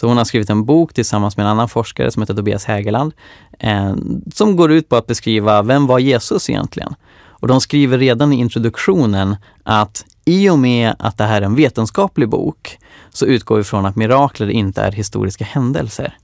Så 0.00 0.06
hon 0.06 0.16
har 0.16 0.24
skrivit 0.24 0.50
en 0.50 0.64
bok 0.64 0.94
tillsammans 0.94 1.36
med 1.36 1.44
en 1.44 1.50
annan 1.50 1.68
forskare 1.68 2.10
som 2.10 2.22
heter 2.22 2.34
Tobias 2.34 2.64
Hägerland, 2.64 3.12
eh, 3.58 3.94
som 4.34 4.56
går 4.56 4.72
ut 4.72 4.88
på 4.88 4.96
att 4.96 5.06
beskriva 5.06 5.62
vem 5.62 5.86
var 5.86 5.98
Jesus 5.98 6.50
egentligen? 6.50 6.94
Och 7.28 7.48
de 7.48 7.60
skriver 7.60 7.98
redan 7.98 8.32
i 8.32 8.36
introduktionen 8.36 9.36
att 9.62 10.04
i 10.24 10.48
och 10.50 10.58
med 10.58 10.94
att 10.98 11.18
det 11.18 11.24
här 11.24 11.42
är 11.42 11.46
en 11.46 11.54
vetenskaplig 11.54 12.28
bok 12.28 12.78
så 13.10 13.26
utgår 13.26 13.56
vi 13.56 13.64
från 13.64 13.86
att 13.86 13.96
mirakler 13.96 14.50
inte 14.50 14.82
är 14.82 14.92
historiska 14.92 15.44
händelser. 15.44 16.16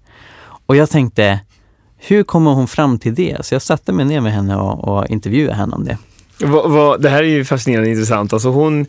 Och 0.66 0.76
jag 0.76 0.90
tänkte, 0.90 1.40
hur 1.96 2.22
kommer 2.22 2.50
hon 2.50 2.68
fram 2.68 2.98
till 2.98 3.14
det? 3.14 3.46
Så 3.46 3.54
jag 3.54 3.62
satte 3.62 3.92
mig 3.92 4.04
ner 4.04 4.20
med 4.20 4.32
henne 4.32 4.56
och, 4.56 4.88
och 4.88 5.06
intervjuade 5.06 5.54
henne 5.54 5.76
om 5.76 5.84
det. 5.84 5.98
Va, 6.38 6.68
va, 6.68 6.96
det 6.98 7.08
här 7.08 7.22
är 7.22 7.28
ju 7.28 7.44
fascinerande 7.44 7.90
intressant. 7.90 8.32
Alltså 8.32 8.48
hon 8.48 8.80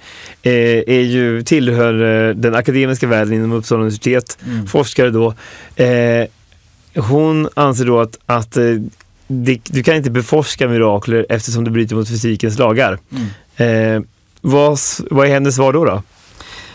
eh, 0.42 0.54
är 0.88 1.02
ju, 1.02 1.44
tillhör 1.44 2.28
eh, 2.28 2.36
den 2.36 2.56
akademiska 2.56 3.08
världen 3.08 3.34
inom 3.34 3.52
Uppsala 3.52 3.82
universitet, 3.82 4.38
mm. 4.46 4.68
forskare 4.68 5.10
då. 5.10 5.34
Eh, 5.76 6.28
hon 6.96 7.50
anser 7.54 7.86
då 7.86 8.00
att, 8.00 8.20
att 8.26 8.58
eh, 8.58 8.64
det, 9.28 9.60
du 9.64 9.84
kan 9.84 9.96
inte 9.96 10.12
beforska 10.12 10.68
mirakler 10.68 11.26
eftersom 11.30 11.64
det 11.64 11.72
bryter 11.72 11.96
mot 11.96 12.08
fysikens 12.08 12.60
lagar. 12.60 13.00
Mm. 13.12 13.96
Eh, 13.98 14.04
vad, 14.42 14.80
vad 15.10 15.28
är 15.28 15.32
hennes 15.32 15.56
svar 15.56 15.74
då? 15.74 15.86
då? 15.86 16.04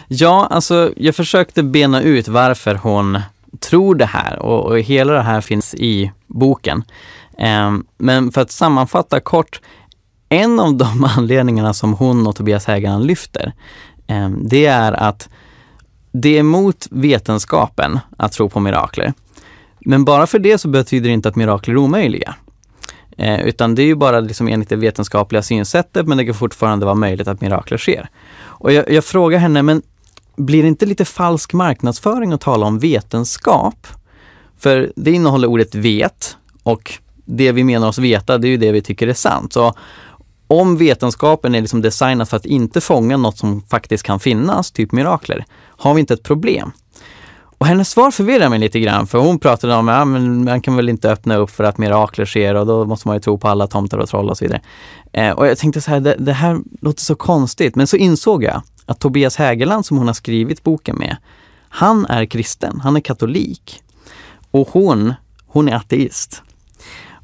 Ja, 0.09 0.47
alltså 0.51 0.93
jag 0.97 1.15
försökte 1.15 1.63
bena 1.63 2.03
ut 2.03 2.29
varför 2.29 2.75
hon 2.75 3.19
tror 3.61 3.95
det 3.95 4.07
här 4.07 4.39
och, 4.39 4.67
och 4.67 4.81
hela 4.81 5.13
det 5.13 5.23
här 5.23 5.41
finns 5.41 5.75
i 5.75 6.13
boken. 6.27 6.85
Eh, 7.39 7.73
men 7.99 8.33
för 8.33 8.41
att 8.41 8.51
sammanfatta 8.51 9.21
kort, 9.21 9.61
en 10.31 10.61
av 10.61 10.75
de 10.75 11.05
anledningarna 11.17 11.75
som 11.75 11.93
hon 11.93 12.27
och 12.27 12.37
Tobias 12.37 12.67
Hägerland 12.67 13.07
lyfter, 13.07 13.53
ehm, 14.07 14.49
det 14.49 14.67
är 14.67 14.93
att 14.93 15.29
det 16.13 16.37
är 16.37 16.41
emot 16.41 16.87
vetenskapen 16.91 17.99
att 18.17 18.33
tro 18.33 18.49
på 18.49 18.61
mirakler. 18.61 19.13
Men 19.81 20.05
bara 20.05 20.27
för 20.27 20.39
det 20.39 20.59
så 20.59 20.69
betyder 20.69 21.09
det 21.09 21.15
inte 21.15 21.29
att 21.29 21.37
mirakler 21.37 21.75
är 21.75 21.79
omöjliga. 21.79 22.35
Eh, 23.17 23.41
utan 23.41 23.75
det 23.75 23.83
är 23.83 23.87
ju 23.87 23.95
bara 23.95 24.21
liksom 24.21 24.49
enligt 24.49 24.69
det 24.69 24.77
vetenskapliga 24.77 25.43
synsättet 25.43 26.07
men 26.07 26.19
det 26.19 26.25
kan 26.25 26.35
fortfarande 26.35 26.85
vara 26.87 26.95
möjligt 26.95 27.29
att 27.29 27.41
mirakler 27.41 27.79
sker. 27.79 28.09
Och 28.43 28.73
jag, 28.73 28.91
jag 28.91 29.05
frågar 29.05 29.39
henne, 29.39 29.63
men 29.63 29.83
blir 30.37 30.63
det 30.63 30.69
inte 30.69 30.87
lite 30.87 31.05
falsk 31.05 31.53
marknadsföring 31.53 32.33
att 32.33 32.41
tala 32.41 32.67
om 32.67 32.79
vetenskap? 32.79 33.87
För 34.59 34.93
det 34.97 35.13
innehåller 35.13 35.49
ordet 35.49 35.75
vet 35.75 36.37
och 36.63 36.93
det 37.25 37.53
vi 37.53 37.65
menar 37.65 37.89
oss 37.89 37.99
veta, 37.99 38.39
det 38.39 38.49
är 38.49 38.51
ju 38.51 38.57
det 38.57 38.73
vi 38.73 38.83
tycker 38.83 39.09
är 39.09 39.15
sant. 39.15 39.53
Så 39.53 39.75
om 40.51 40.77
vetenskapen 40.77 41.55
är 41.55 41.61
liksom 41.61 41.83
designad 41.83 42.29
för 42.29 42.37
att 42.37 42.47
inte 42.47 42.81
fånga 42.81 43.17
något 43.17 43.39
som 43.39 43.63
faktiskt 43.63 44.03
kan 44.03 44.21
finnas, 44.21 44.71
typ 44.71 44.93
mirakler, 44.93 45.45
har 45.77 45.95
vi 45.95 46.01
inte 46.01 46.15
ett 46.15 46.23
problem. 46.23 46.73
Och 47.41 47.67
hennes 47.67 47.91
svar 47.91 48.11
förvirrar 48.11 48.49
mig 48.49 48.59
lite 48.59 48.81
grann 48.81 49.07
för 49.07 49.19
hon 49.19 49.39
pratade 49.39 49.75
om 49.75 49.89
att 49.89 49.99
ja, 49.99 50.05
man 50.05 50.61
kan 50.61 50.77
väl 50.77 50.89
inte 50.89 51.11
öppna 51.11 51.37
upp 51.37 51.51
för 51.51 51.65
att 51.65 51.79
mirakler 51.79 52.25
sker 52.25 52.55
och 52.55 52.67
då 52.67 52.85
måste 52.85 53.09
man 53.09 53.17
ju 53.17 53.21
tro 53.21 53.39
på 53.39 53.49
alla 53.49 53.67
tomtar 53.67 53.99
och 53.99 54.09
troll 54.09 54.31
och 54.31 54.39
så 54.39 54.45
vidare. 54.45 54.61
Eh, 55.13 55.31
och 55.31 55.47
jag 55.47 55.59
tänkte 55.59 55.81
så 55.81 55.91
här, 55.91 56.01
det, 56.01 56.17
det, 56.19 56.33
här 56.33 56.59
låter 56.81 57.03
så 57.03 57.15
konstigt. 57.15 57.77
Men 57.77 57.87
så 57.87 57.97
insåg 57.97 58.45
jag 58.45 58.63
att 58.87 58.99
Tobias 58.99 59.37
Hägerland 59.37 59.87
som 59.87 59.99
hon 59.99 60.07
har 60.07 60.15
skrivit 60.15 60.63
boken 60.63 60.97
med, 60.97 61.17
han 61.69 62.07
är 62.07 62.25
kristen, 62.25 62.81
han 62.83 62.97
är 62.97 63.01
katolik. 63.01 63.83
Och 64.51 64.69
hon, 64.69 65.15
hon 65.47 65.69
är 65.69 65.77
ateist. 65.77 66.43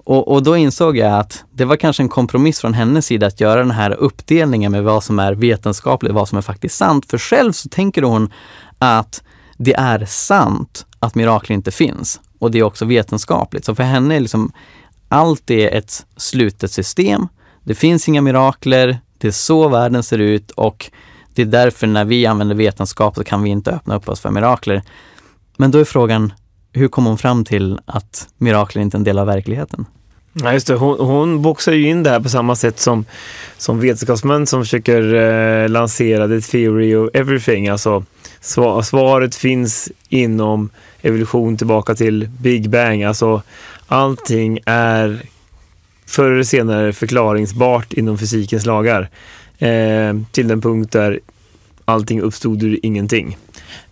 Och, 0.06 0.28
och, 0.28 0.42
då 0.42 0.56
insåg 0.56 0.96
jag 0.96 1.18
att 1.18 1.44
det 1.52 1.64
var 1.64 1.76
kanske 1.76 2.02
en 2.02 2.08
kompromiss 2.08 2.60
från 2.60 2.74
hennes 2.74 3.06
sida 3.06 3.26
att 3.26 3.40
göra 3.40 3.60
den 3.60 3.70
här 3.70 3.90
uppdelningen 3.90 4.72
med 4.72 4.84
vad 4.84 5.04
som 5.04 5.18
är 5.18 5.32
vetenskapligt, 5.32 6.12
vad 6.12 6.28
som 6.28 6.38
är 6.38 6.42
faktiskt 6.42 6.76
sant. 6.76 7.06
För 7.10 7.18
själv 7.18 7.52
så 7.52 7.68
tänker 7.68 8.02
hon 8.02 8.32
att 8.78 9.22
det 9.56 9.74
är 9.74 10.04
sant 10.04 10.86
att 10.98 11.14
mirakler 11.14 11.54
inte 11.54 11.70
finns 11.70 12.20
och 12.38 12.50
det 12.50 12.58
är 12.58 12.62
också 12.62 12.84
vetenskapligt. 12.84 13.64
Så 13.64 13.74
för 13.74 13.82
henne 13.82 14.16
är 14.16 14.20
liksom 14.20 14.52
allt 15.08 15.50
är 15.50 15.74
ett 15.74 16.06
slutet 16.16 16.70
system. 16.70 17.28
Det 17.64 17.74
finns 17.74 18.08
inga 18.08 18.20
mirakler. 18.20 18.98
Det 19.18 19.28
är 19.28 19.32
så 19.32 19.68
världen 19.68 20.02
ser 20.02 20.18
ut 20.18 20.50
och 20.50 20.90
det 21.34 21.42
är 21.42 21.46
därför 21.46 21.86
när 21.86 22.04
vi 22.04 22.26
använder 22.26 22.54
vetenskap 22.54 23.14
så 23.14 23.24
kan 23.24 23.42
vi 23.42 23.50
inte 23.50 23.70
öppna 23.70 23.96
upp 23.96 24.08
oss 24.08 24.20
för 24.20 24.30
mirakler. 24.30 24.82
Men 25.56 25.70
då 25.70 25.78
är 25.78 25.84
frågan, 25.84 26.32
hur 26.76 26.88
kom 26.88 27.06
hon 27.06 27.18
fram 27.18 27.44
till 27.44 27.80
att 27.86 28.28
mirakler 28.38 28.82
inte 28.82 28.96
är 28.96 28.98
en 28.98 29.04
del 29.04 29.18
av 29.18 29.26
verkligheten? 29.26 29.86
Ja, 30.32 30.52
just 30.52 30.66
det. 30.66 30.74
Hon, 30.74 30.98
hon 30.98 31.42
boxar 31.42 31.72
ju 31.72 31.88
in 31.88 32.02
det 32.02 32.10
här 32.10 32.20
på 32.20 32.28
samma 32.28 32.56
sätt 32.56 32.78
som, 32.78 33.04
som 33.58 33.80
vetenskapsmän 33.80 34.46
som 34.46 34.62
försöker 34.62 35.14
eh, 35.14 35.68
lansera 35.68 36.28
the 36.28 36.40
theory 36.40 36.94
of 36.94 37.10
everything. 37.14 37.68
Alltså, 37.68 38.04
svar, 38.40 38.82
svaret 38.82 39.34
finns 39.34 39.88
inom 40.08 40.70
evolution 41.02 41.56
tillbaka 41.56 41.94
till 41.94 42.28
Big 42.40 42.70
Bang. 42.70 43.02
Alltså, 43.02 43.42
allting 43.86 44.58
är 44.66 45.22
förr 46.06 46.30
eller 46.30 46.42
senare 46.42 46.92
förklaringsbart 46.92 47.92
inom 47.92 48.18
fysikens 48.18 48.66
lagar. 48.66 49.10
Eh, 49.58 50.14
till 50.32 50.48
den 50.48 50.60
punkt 50.60 50.92
där 50.92 51.20
allting 51.84 52.20
uppstod 52.20 52.62
ur 52.62 52.78
ingenting. 52.82 53.36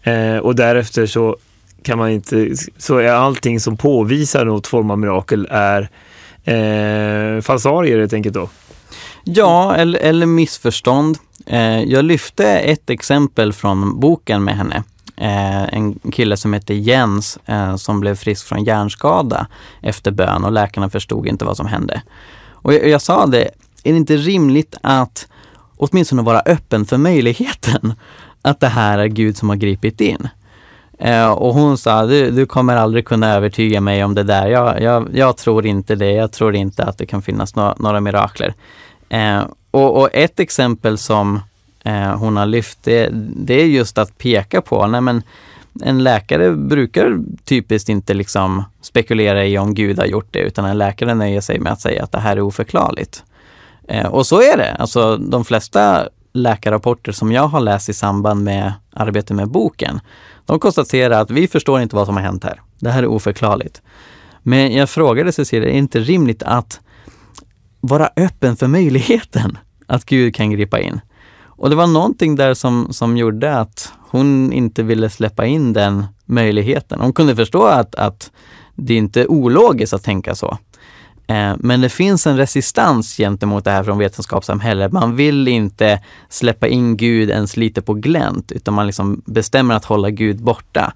Eh, 0.02 0.36
och 0.36 0.54
därefter 0.54 1.06
så 1.06 1.36
kan 1.84 1.98
man 1.98 2.10
inte, 2.10 2.50
så 2.78 2.96
är 2.98 3.08
allting 3.08 3.60
som 3.60 3.76
påvisar 3.76 4.44
något 4.44 4.66
form 4.66 4.90
av 4.90 4.98
mirakel 4.98 5.48
är 5.50 5.88
eh, 6.44 7.40
falsarier 7.40 7.98
helt 7.98 8.12
enkelt 8.12 8.34
då? 8.34 8.48
Ja, 9.24 9.74
eller, 9.76 9.98
eller 9.98 10.26
missförstånd. 10.26 11.18
Eh, 11.46 11.82
jag 11.82 12.04
lyfte 12.04 12.46
ett 12.46 12.90
exempel 12.90 13.52
från 13.52 14.00
boken 14.00 14.44
med 14.44 14.56
henne. 14.56 14.82
Eh, 15.16 15.74
en 15.74 15.94
kille 16.12 16.36
som 16.36 16.52
hette 16.52 16.74
Jens 16.74 17.38
eh, 17.46 17.76
som 17.76 18.00
blev 18.00 18.14
frisk 18.14 18.46
från 18.46 18.64
hjärnskada 18.64 19.46
efter 19.82 20.10
bön 20.10 20.44
och 20.44 20.52
läkarna 20.52 20.90
förstod 20.90 21.26
inte 21.26 21.44
vad 21.44 21.56
som 21.56 21.66
hände. 21.66 22.02
Och 22.50 22.74
jag, 22.74 22.88
jag 22.88 23.02
sa 23.02 23.26
det, 23.26 23.50
är 23.84 23.92
det 23.92 23.98
inte 23.98 24.16
rimligt 24.16 24.76
att 24.82 25.28
åtminstone 25.76 26.22
vara 26.22 26.40
öppen 26.40 26.86
för 26.86 26.96
möjligheten 26.96 27.94
att 28.42 28.60
det 28.60 28.68
här 28.68 28.98
är 28.98 29.06
Gud 29.06 29.36
som 29.36 29.48
har 29.48 29.56
gripit 29.56 30.00
in? 30.00 30.28
Eh, 30.98 31.32
och 31.32 31.54
hon 31.54 31.78
sa, 31.78 32.06
du, 32.06 32.30
du 32.30 32.46
kommer 32.46 32.76
aldrig 32.76 33.04
kunna 33.04 33.34
övertyga 33.34 33.80
mig 33.80 34.04
om 34.04 34.14
det 34.14 34.22
där. 34.22 34.46
Jag, 34.46 34.82
jag, 34.82 35.08
jag 35.12 35.36
tror 35.36 35.66
inte 35.66 35.94
det. 35.94 36.12
Jag 36.12 36.32
tror 36.32 36.54
inte 36.54 36.84
att 36.84 36.98
det 36.98 37.06
kan 37.06 37.22
finnas 37.22 37.56
no 37.56 37.74
några 37.78 38.00
mirakler. 38.00 38.54
Eh, 39.08 39.42
och, 39.70 40.00
och, 40.00 40.08
ett 40.12 40.40
exempel 40.40 40.98
som 40.98 41.40
eh, 41.84 42.16
hon 42.16 42.36
har 42.36 42.46
lyft, 42.46 42.78
det, 42.82 43.08
det, 43.36 43.62
är 43.62 43.66
just 43.66 43.98
att 43.98 44.18
peka 44.18 44.60
på, 44.60 44.86
nej 44.86 45.00
men 45.00 45.22
en 45.82 46.02
läkare 46.02 46.52
brukar 46.52 47.18
typiskt 47.44 47.88
inte 47.88 48.14
liksom 48.14 48.64
spekulera 48.80 49.44
i 49.46 49.58
om 49.58 49.74
Gud 49.74 49.98
har 49.98 50.06
gjort 50.06 50.28
det, 50.30 50.38
utan 50.38 50.64
en 50.64 50.78
läkare 50.78 51.14
nöjer 51.14 51.40
sig 51.40 51.58
med 51.58 51.72
att 51.72 51.80
säga 51.80 52.04
att 52.04 52.12
det 52.12 52.20
här 52.20 52.36
är 52.36 52.40
oförklarligt. 52.40 53.24
Eh, 53.88 54.06
och 54.06 54.26
så 54.26 54.40
är 54.42 54.56
det. 54.56 54.74
Alltså 54.74 55.16
de 55.16 55.44
flesta 55.44 56.08
läkarrapporter 56.34 57.12
som 57.12 57.32
jag 57.32 57.48
har 57.48 57.60
läst 57.60 57.88
i 57.88 57.92
samband 57.92 58.44
med 58.44 58.72
arbetet 58.92 59.36
med 59.36 59.48
boken, 59.48 60.00
de 60.46 60.60
konstaterar 60.60 61.20
att 61.20 61.30
vi 61.30 61.48
förstår 61.48 61.80
inte 61.80 61.96
vad 61.96 62.06
som 62.06 62.16
har 62.16 62.22
hänt 62.22 62.44
här. 62.44 62.60
Det 62.78 62.90
här 62.90 63.02
är 63.02 63.06
oförklarligt. 63.06 63.82
Men 64.42 64.72
jag 64.72 64.90
frågade 64.90 65.32
Cecilia, 65.32 65.68
är 65.68 65.72
det 65.72 65.78
inte 65.78 66.00
rimligt 66.00 66.42
att 66.42 66.80
vara 67.80 68.10
öppen 68.16 68.56
för 68.56 68.66
möjligheten 68.66 69.58
att 69.86 70.04
Gud 70.04 70.34
kan 70.34 70.50
gripa 70.50 70.80
in? 70.80 71.00
Och 71.56 71.70
det 71.70 71.76
var 71.76 71.86
någonting 71.86 72.36
där 72.36 72.54
som, 72.54 72.92
som 72.92 73.16
gjorde 73.16 73.58
att 73.58 73.92
hon 74.10 74.52
inte 74.52 74.82
ville 74.82 75.10
släppa 75.10 75.46
in 75.46 75.72
den 75.72 76.04
möjligheten. 76.24 77.00
Hon 77.00 77.12
kunde 77.12 77.36
förstå 77.36 77.62
att, 77.66 77.94
att 77.94 78.30
det 78.74 78.94
inte 78.94 79.20
är 79.20 79.30
ologiskt 79.30 79.92
att 79.92 80.02
tänka 80.02 80.34
så. 80.34 80.58
Eh, 81.26 81.54
men 81.58 81.80
det 81.80 81.88
finns 81.88 82.26
en 82.26 82.36
resistans 82.36 83.16
gentemot 83.16 83.64
det 83.64 83.70
här 83.70 83.84
från 83.84 83.98
vetenskapssamhället. 83.98 84.92
Man 84.92 85.16
vill 85.16 85.48
inte 85.48 86.00
släppa 86.28 86.68
in 86.68 86.96
Gud 86.96 87.30
ens 87.30 87.56
lite 87.56 87.82
på 87.82 87.94
glänt, 87.94 88.52
utan 88.52 88.74
man 88.74 88.86
liksom 88.86 89.22
bestämmer 89.26 89.74
att 89.74 89.84
hålla 89.84 90.10
Gud 90.10 90.42
borta. 90.42 90.92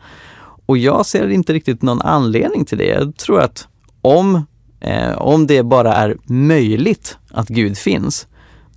Och 0.66 0.78
jag 0.78 1.06
ser 1.06 1.28
inte 1.28 1.52
riktigt 1.52 1.82
någon 1.82 2.02
anledning 2.02 2.64
till 2.64 2.78
det. 2.78 2.87
Jag 2.87 3.16
tror 3.16 3.40
att 3.40 3.68
om, 4.02 4.47
eh, 4.80 5.18
om 5.18 5.47
det 5.47 5.62
bara 5.62 5.94
är 5.94 6.16
möjligt 6.25 7.18
att 7.30 7.49
Gud 7.49 7.78
finns, 7.78 8.26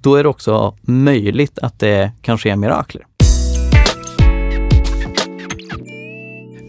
då 0.02 0.16
är 0.16 0.24
det 0.24 0.30
också 0.30 0.76
möjligt 0.82 1.60
att 1.60 1.80
det 1.80 2.12
kan 2.22 2.38
ske 2.38 2.56
mirakler. 2.56 3.06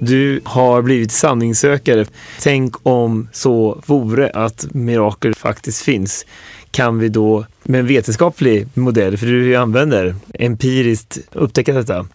Du 0.05 0.41
har 0.45 0.83
blivit 0.83 1.13
sanningssökare. 1.13 2.07
Tänk 2.41 2.75
om 2.83 3.29
så 3.33 3.83
vore 3.87 4.31
att 4.31 4.67
mirakel 4.71 5.35
faktiskt 5.35 5.83
finns. 5.83 6.27
Kan 6.71 6.99
vi 6.99 7.09
då 7.09 7.45
med 7.63 7.81
en 7.81 7.87
vetenskaplig 7.87 8.67
modell, 8.75 9.17
för 9.17 9.27
du 9.27 9.57
använder 9.57 10.15
empiriskt, 10.35 11.19
upptäcka 11.33 11.73
detta? 11.73 12.07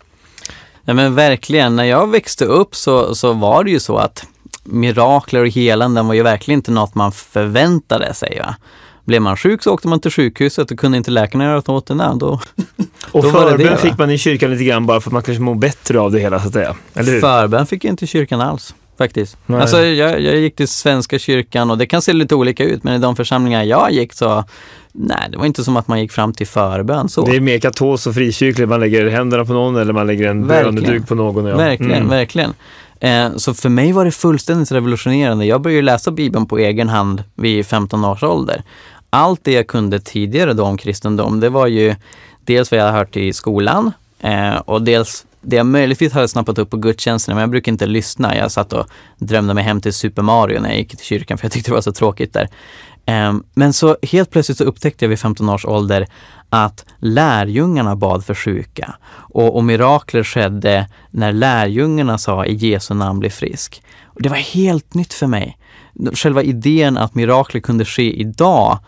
Ja 0.86 0.94
men 0.94 1.16
verkligen. 1.16 1.76
När 1.76 1.84
jag 1.84 2.12
växte 2.12 2.46
upp 2.46 2.76
så, 2.76 3.16
så 3.16 3.34
var 3.34 3.64
det 3.64 3.72
ju 3.72 3.80
så 3.80 3.98
att 3.98 4.28
mirakler 4.64 5.42
och 5.42 5.48
helanden 5.48 6.08
var 6.08 6.14
ju 6.14 6.24
verkligen 6.24 6.60
inte 6.60 6.72
något 6.72 6.96
man 6.96 7.12
förväntade 7.12 8.14
sig. 8.14 8.42
Va? 8.46 8.56
Blev 9.08 9.22
man 9.22 9.38
sjuk 9.38 9.64
så 9.64 9.74
åkte 9.74 9.88
man 9.88 10.00
till 10.00 10.12
sjukhuset 10.12 10.72
och 10.72 10.80
kunde 10.80 10.98
inte 10.98 11.12
läkarna 11.12 11.44
göra 11.44 11.56
något 11.56 11.70
åt 11.70 11.86
det, 11.88 11.94
nej, 11.96 12.08
då, 12.16 12.28
Och 13.12 13.24
Då 13.24 13.32
det 13.32 13.46
det, 13.46 13.50
förbön 13.50 13.72
va? 13.72 13.78
fick 13.78 13.98
man 13.98 14.12
i 14.12 14.18
kyrkan 14.18 14.52
lite 14.52 14.64
grann 14.64 14.86
bara 14.86 15.02
för 15.02 15.10
att 15.10 15.14
man 15.14 15.24
kanske 15.24 15.42
mår 15.42 15.56
bättre 15.56 16.00
av 16.00 16.12
det 16.12 16.20
hela 16.20 16.40
så 16.40 16.48
att 16.48 16.54
säga. 16.54 16.76
Eller 16.94 17.12
hur? 17.12 17.22
Förbön 17.22 17.68
fick 17.68 17.84
jag 17.84 17.92
inte 17.92 18.06
i 18.06 18.08
kyrkan 18.08 18.42
alls. 18.42 18.76
Faktiskt. 18.98 19.38
Nej. 19.46 19.62
Alltså, 19.62 19.82
jag, 19.86 20.22
jag 20.22 20.36
gick 20.36 20.56
till 20.56 20.68
Svenska 20.68 21.20
kyrkan 21.20 21.72
och 21.72 21.78
det 21.78 21.86
kan 21.86 22.02
se 22.02 22.14
lite 22.14 22.36
olika 22.36 22.64
ut 22.64 22.84
men 22.84 22.94
i 22.96 22.98
de 23.00 23.16
församlingar 23.16 23.64
jag 23.64 23.92
gick 23.92 24.14
så 24.14 24.44
Nej, 24.92 25.28
det 25.32 25.38
var 25.38 25.46
inte 25.46 25.64
som 25.64 25.78
att 25.78 25.88
man 25.88 26.02
gick 26.02 26.12
fram 26.12 26.34
till 26.34 26.48
förbön 26.48 27.10
så. 27.10 27.26
Det 27.26 27.36
är 27.36 27.40
mer 27.42 27.60
katolskt 27.60 28.08
och 28.08 28.14
frikyrkligt. 28.14 28.70
Man 28.70 28.80
lägger 28.80 29.10
händerna 29.10 29.46
på 29.46 29.54
någon 29.54 29.76
eller 29.76 29.94
man 29.94 30.08
lägger 30.08 30.30
en 30.30 30.48
böneduk 30.48 31.08
på 31.08 31.16
någon. 31.16 31.46
Ja. 31.46 31.58
Verkligen, 31.58 31.94
Mm. 31.94 32.10
verkligen. 32.10 32.54
Eh, 33.00 33.36
så 33.36 33.54
för 33.54 33.70
mig 33.70 33.92
var 33.92 34.06
det 34.06 34.12
fullständigt 34.12 34.72
revolutionerande. 34.72 35.46
Jag 35.46 35.62
började 35.62 35.82
läsa 35.82 36.12
Bibeln 36.12 36.46
på 36.46 36.58
egen 36.58 36.90
hand 36.90 37.24
vid 37.36 37.66
15 37.66 38.06
års 38.06 38.24
ålder. 38.24 38.64
Allt 39.10 39.44
det 39.44 39.52
jag 39.52 39.68
kunde 39.68 40.00
tidigare 40.00 40.54
då 40.54 40.64
om 40.64 40.78
kristendom, 40.78 41.40
det 41.40 41.50
var 41.50 41.68
ju 41.68 41.96
dels 42.46 42.72
vad 42.72 42.80
jag 42.80 42.86
hade 42.86 42.98
hört 42.98 43.18
i 43.18 43.34
skolan 43.34 43.92
eh, 44.20 44.56
och 44.56 44.82
dels 44.82 45.26
det 45.42 45.56
jag 45.56 45.66
möjligtvis 45.66 46.14
hade 46.14 46.28
snappat 46.28 46.58
upp 46.58 46.70
på 46.70 46.78
gudstjänsterna, 46.78 47.36
men 47.36 47.42
jag 47.42 47.50
brukar 47.50 47.72
inte 47.72 47.86
lyssna. 47.86 48.36
Jag 48.38 48.52
satt 48.52 48.74
och 48.74 48.88
drömde 49.18 49.54
mig 49.54 49.64
hem 49.64 49.82
till 49.82 49.94
Super 49.94 50.22
Mario 50.22 50.60
när 50.60 50.70
jag 50.70 50.78
gick 50.78 50.90
till 50.90 51.06
kyrkan 51.06 51.38
för 51.38 51.46
jag 51.46 51.52
tyckte 51.52 51.72
det 51.72 51.76
var 51.76 51.82
så 51.82 51.92
tråkigt 51.92 52.34
där. 52.34 52.50
Ehm, 53.06 53.44
men 53.54 53.74
så 53.74 53.98
helt 54.02 54.32
plötsligt 54.32 54.58
så 54.58 54.64
upptäckte 54.64 55.06
jag 55.06 55.10
vid 55.10 55.20
15 55.20 55.50
års 55.50 55.66
ålder 55.66 56.08
att 56.50 56.86
lärjungarna 57.00 57.96
bad 57.96 58.26
för 58.26 58.36
sjuka 58.36 58.96
och, 59.10 59.56
och 59.56 59.64
mirakler 59.64 60.24
skedde 60.24 60.90
när 61.12 61.32
lärjungarna 61.32 62.18
sa 62.18 62.46
i 62.46 62.54
Jesu 62.54 62.94
namn 62.94 63.20
bli 63.20 63.30
frisk. 63.30 63.84
Och 64.04 64.22
det 64.22 64.30
var 64.30 64.38
helt 64.38 64.94
nytt 64.94 65.14
för 65.14 65.28
mig. 65.28 65.58
Själva 66.14 66.44
idén 66.44 66.98
att 66.98 67.16
mirakler 67.16 67.62
kunde 67.62 67.86
ske 67.86 68.22
idag 68.22 68.80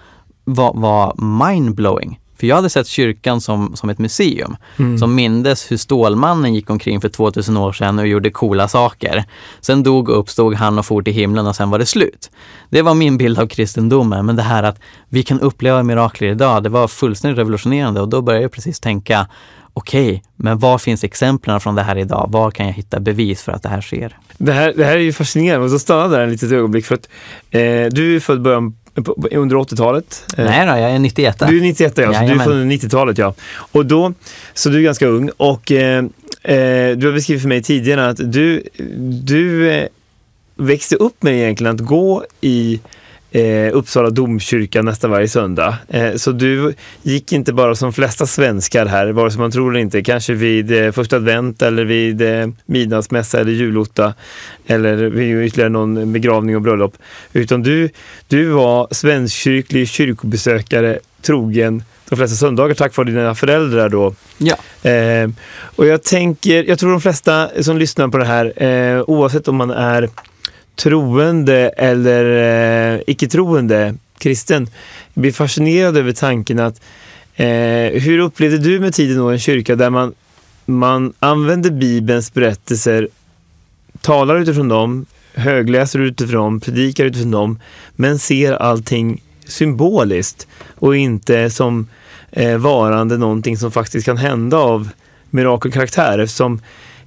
var, 0.53 0.73
var 0.75 1.15
mindblowing. 1.47 2.19
För 2.39 2.47
jag 2.47 2.55
hade 2.55 2.69
sett 2.69 2.87
kyrkan 2.87 3.41
som, 3.41 3.75
som 3.75 3.89
ett 3.89 3.99
museum 3.99 4.55
som 4.99 5.15
mindes 5.15 5.71
hur 5.71 5.77
Stålmannen 5.77 6.53
gick 6.53 6.69
omkring 6.69 7.01
för 7.01 7.09
2000 7.09 7.57
år 7.57 7.73
sedan 7.73 7.99
och 7.99 8.07
gjorde 8.07 8.29
coola 8.29 8.67
saker. 8.67 9.23
Sen 9.61 9.83
dog 9.83 10.09
och 10.09 10.19
uppstod 10.19 10.53
han 10.53 10.79
och 10.79 10.85
for 10.85 11.01
till 11.01 11.13
himlen 11.13 11.47
och 11.47 11.55
sen 11.55 11.69
var 11.69 11.79
det 11.79 11.85
slut. 11.85 12.31
Det 12.69 12.81
var 12.81 12.93
min 12.93 13.17
bild 13.17 13.39
av 13.39 13.47
kristendomen, 13.47 14.25
men 14.25 14.35
det 14.35 14.41
här 14.41 14.63
att 14.63 14.79
vi 15.09 15.23
kan 15.23 15.39
uppleva 15.39 15.83
mirakler 15.83 16.27
idag, 16.27 16.63
det 16.63 16.69
var 16.69 16.87
fullständigt 16.87 17.37
revolutionerande 17.37 18.01
och 18.01 18.09
då 18.09 18.21
började 18.21 18.43
jag 18.43 18.51
precis 18.51 18.79
tänka 18.79 19.27
okej, 19.73 20.23
men 20.35 20.59
var 20.59 20.77
finns 20.77 21.03
exemplen 21.03 21.59
från 21.59 21.75
det 21.75 21.83
här 21.83 21.97
idag? 21.97 22.29
Var 22.31 22.51
kan 22.51 22.65
jag 22.65 22.73
hitta 22.73 22.99
bevis 22.99 23.43
för 23.43 23.51
att 23.51 23.63
det 23.63 23.69
här 23.69 23.81
sker? 23.81 24.17
Det, 24.37 24.53
här, 24.53 24.73
det 24.77 24.85
här 24.85 24.93
är 24.93 25.01
ju 25.01 25.13
fascinerande. 25.13 25.65
Och 25.65 25.71
så 25.71 25.79
stannade 25.79 26.15
där 26.15 26.23
en 26.23 26.31
litet 26.31 26.51
ögonblick 26.51 26.85
för 26.85 26.95
att 26.95 27.09
eh, 27.51 27.85
du 27.91 28.15
är 28.15 28.19
född 28.19 28.41
början, 28.41 28.75
under 29.31 29.55
80-talet. 29.55 30.25
Eh, 30.37 30.45
Nej 30.45 30.65
då, 30.65 30.71
jag 30.71 30.91
är 30.91 30.99
91. 30.99 31.39
Du 31.39 31.57
är 31.57 31.61
91 31.61 31.97
ja, 31.97 32.13
så 32.13 32.19
du 32.19 32.31
är 32.31 32.37
från 32.37 32.71
90-talet 32.71 33.17
ja. 33.17 33.33
Och 33.71 33.85
då, 33.85 34.13
så 34.53 34.69
du 34.69 34.77
är 34.77 34.81
ganska 34.81 35.07
ung 35.07 35.29
och 35.37 35.71
eh, 35.71 35.97
eh, 36.43 36.97
du 36.97 37.05
har 37.05 37.13
beskrivit 37.13 37.41
för 37.41 37.49
mig 37.49 37.63
tidigare 37.63 38.09
att 38.09 38.17
du, 38.31 38.63
du 39.23 39.71
eh, 39.71 39.87
växte 40.55 40.95
upp 40.95 41.23
med 41.23 41.33
egentligen 41.33 41.75
att 41.75 41.81
gå 41.81 42.25
i 42.41 42.79
eh, 43.31 43.75
Uppsala 43.75 44.09
domkyrka 44.09 44.81
nästan 44.81 45.11
varje 45.11 45.27
söndag. 45.27 45.77
Eh, 45.87 46.15
så 46.15 46.31
du 46.31 46.73
gick 47.01 47.31
inte 47.31 47.53
bara 47.53 47.75
som 47.75 47.93
flesta 47.93 48.25
svenskar 48.25 48.85
här, 48.85 49.07
vare 49.07 49.31
sig 49.31 49.39
man 49.39 49.51
tror 49.51 49.71
eller 49.71 49.79
inte, 49.79 50.01
kanske 50.01 50.33
vid 50.33 50.85
eh, 50.85 50.91
första 50.91 51.15
advent 51.15 51.61
eller 51.61 51.85
vid 51.85 52.21
eh, 52.21 52.47
midnattsmässa 52.65 53.39
eller 53.39 53.51
julotta 53.51 54.13
eller 54.67 54.95
vid 54.95 55.45
ytterligare 55.45 55.69
någon 55.69 56.13
begravning 56.13 56.55
och 56.55 56.61
bröllop. 56.61 56.97
Utan 57.33 57.63
du, 57.63 57.89
du 58.27 58.45
var 58.45 58.87
svenskkyrklig 58.91 59.89
kyrkobesökare, 59.89 60.99
trogen 61.21 61.83
de 62.09 62.15
flesta 62.15 62.35
söndagar 62.35 62.75
tack 62.75 62.97
vare 62.97 63.07
dina 63.07 63.35
föräldrar 63.35 63.89
då. 63.89 64.13
Ja. 64.37 64.89
Eh, 64.89 65.29
och 65.75 65.85
jag 65.85 66.03
tänker, 66.03 66.63
jag 66.63 66.79
tror 66.79 66.91
de 66.91 67.01
flesta 67.01 67.49
som 67.61 67.77
lyssnar 67.77 68.07
på 68.07 68.17
det 68.17 68.25
här, 68.25 68.63
eh, 68.63 69.01
oavsett 69.07 69.47
om 69.47 69.55
man 69.55 69.71
är 69.71 70.09
troende 70.79 71.69
eller 71.69 72.25
eh, 72.95 73.01
icke-troende 73.07 73.95
kristen, 74.17 74.67
blir 75.13 75.31
fascinerad 75.31 75.97
över 75.97 76.11
tanken 76.11 76.59
att 76.59 76.81
eh, 77.35 78.01
hur 78.01 78.19
upplevde 78.19 78.57
du 78.57 78.79
med 78.79 78.93
tiden 78.93 79.17
då 79.17 79.29
en 79.29 79.39
kyrka 79.39 79.75
där 79.75 79.89
man, 79.89 80.13
man 80.65 81.13
använder 81.19 81.71
Bibelns 81.71 82.33
berättelser, 82.33 83.07
talar 84.01 84.35
utifrån 84.35 84.67
dem, 84.67 85.05
högläser 85.33 85.99
utifrån 85.99 86.41
dem, 86.41 86.59
predikar 86.59 87.05
utifrån 87.05 87.31
dem, 87.31 87.59
men 87.95 88.19
ser 88.19 88.53
allting 88.53 89.21
symboliskt 89.47 90.47
och 90.75 90.95
inte 90.95 91.49
som 91.49 91.87
eh, 92.31 92.57
varande 92.57 93.17
någonting 93.17 93.57
som 93.57 93.71
faktiskt 93.71 94.05
kan 94.05 94.17
hända 94.17 94.57
av 94.57 94.89
mirakelkaraktär 95.29 96.19
eftersom 96.19 96.61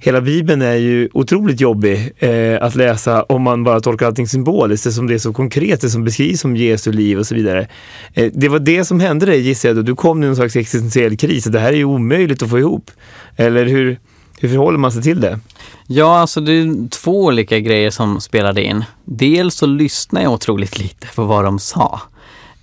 hela 0.05 0.21
Bibeln 0.21 0.61
är 0.61 0.75
ju 0.75 1.09
otroligt 1.13 1.61
jobbig 1.61 2.11
eh, 2.17 2.63
att 2.63 2.75
läsa 2.75 3.23
om 3.23 3.41
man 3.41 3.63
bara 3.63 3.79
tolkar 3.79 4.05
allting 4.05 4.27
symboliskt 4.27 4.85
eftersom 4.85 5.07
det 5.07 5.13
är 5.13 5.19
så 5.19 5.33
konkret, 5.33 5.81
det 5.81 5.89
som 5.89 6.03
beskrivs 6.03 6.39
som 6.39 6.55
Jesu 6.55 6.91
liv 6.91 7.19
och 7.19 7.27
så 7.27 7.35
vidare. 7.35 7.67
Eh, 8.13 8.31
det 8.33 8.49
var 8.49 8.59
det 8.59 8.85
som 8.85 8.99
hände 8.99 9.25
dig 9.25 9.39
gissar 9.39 9.69
jag 9.69 9.75
då. 9.75 9.81
Du 9.81 9.95
kom 9.95 10.23
i 10.23 10.25
någon 10.25 10.35
slags 10.35 10.55
existentiell 10.55 11.17
kris. 11.17 11.43
Det 11.43 11.59
här 11.59 11.73
är 11.73 11.77
ju 11.77 11.83
omöjligt 11.83 12.43
att 12.43 12.49
få 12.49 12.59
ihop. 12.59 12.91
Eller 13.35 13.65
hur, 13.65 13.99
hur 14.39 14.49
förhåller 14.49 14.77
man 14.77 14.91
sig 14.91 15.03
till 15.03 15.21
det? 15.21 15.39
Ja, 15.87 16.19
alltså 16.19 16.41
det 16.41 16.51
är 16.51 16.89
två 16.89 17.23
olika 17.25 17.59
grejer 17.59 17.91
som 17.91 18.21
spelade 18.21 18.63
in. 18.63 18.83
Dels 19.05 19.55
så 19.55 19.65
lyssnade 19.65 20.23
jag 20.23 20.33
otroligt 20.33 20.79
lite 20.79 21.07
på 21.15 21.23
vad 21.23 21.43
de 21.43 21.59
sa. 21.59 22.01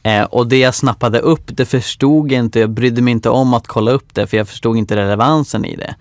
Eh, 0.02 0.24
och 0.24 0.46
det 0.46 0.58
jag 0.58 0.74
snappade 0.74 1.18
upp, 1.18 1.42
det 1.46 1.64
förstod 1.64 2.32
jag 2.32 2.38
inte. 2.38 2.60
Jag 2.60 2.70
brydde 2.70 3.02
mig 3.02 3.12
inte 3.12 3.30
om 3.30 3.54
att 3.54 3.66
kolla 3.66 3.90
upp 3.90 4.14
det, 4.14 4.26
för 4.26 4.36
jag 4.36 4.48
förstod 4.48 4.76
inte 4.76 4.96
relevansen 4.96 5.64
i 5.64 5.76
det. 5.76 5.94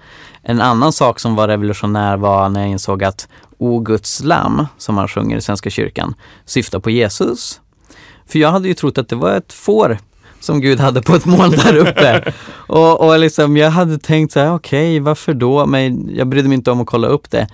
En 0.43 0.61
annan 0.61 0.93
sak 0.93 1.19
som 1.19 1.35
var 1.35 1.47
revolutionär 1.47 2.17
var 2.17 2.49
när 2.49 2.61
jag 2.61 2.69
insåg 2.69 3.03
att 3.03 3.27
O 3.57 3.79
Guds 3.79 4.23
lamm, 4.23 4.67
som 4.77 4.95
man 4.95 5.07
sjunger 5.07 5.37
i 5.37 5.41
Svenska 5.41 5.69
kyrkan, 5.69 6.15
syftar 6.45 6.79
på 6.79 6.89
Jesus. 6.89 7.61
För 8.27 8.39
jag 8.39 8.51
hade 8.51 8.67
ju 8.67 8.73
trott 8.73 8.97
att 8.97 9.09
det 9.09 9.15
var 9.15 9.31
ett 9.31 9.53
får 9.53 9.97
som 10.39 10.61
Gud 10.61 10.79
hade 10.79 11.01
på 11.01 11.15
ett 11.15 11.25
moln 11.25 11.51
där 11.51 11.75
uppe. 11.75 12.33
och, 12.67 13.07
och 13.07 13.19
liksom, 13.19 13.57
jag 13.57 13.71
hade 13.71 13.97
tänkt 13.97 14.33
så 14.33 14.39
här, 14.39 14.53
okej, 14.53 14.99
varför 14.99 15.33
då? 15.33 15.65
Men 15.65 16.15
jag 16.15 16.27
brydde 16.27 16.47
mig 16.47 16.55
inte 16.55 16.71
om 16.71 16.81
att 16.81 16.87
kolla 16.87 17.07
upp 17.07 17.31
det. 17.31 17.47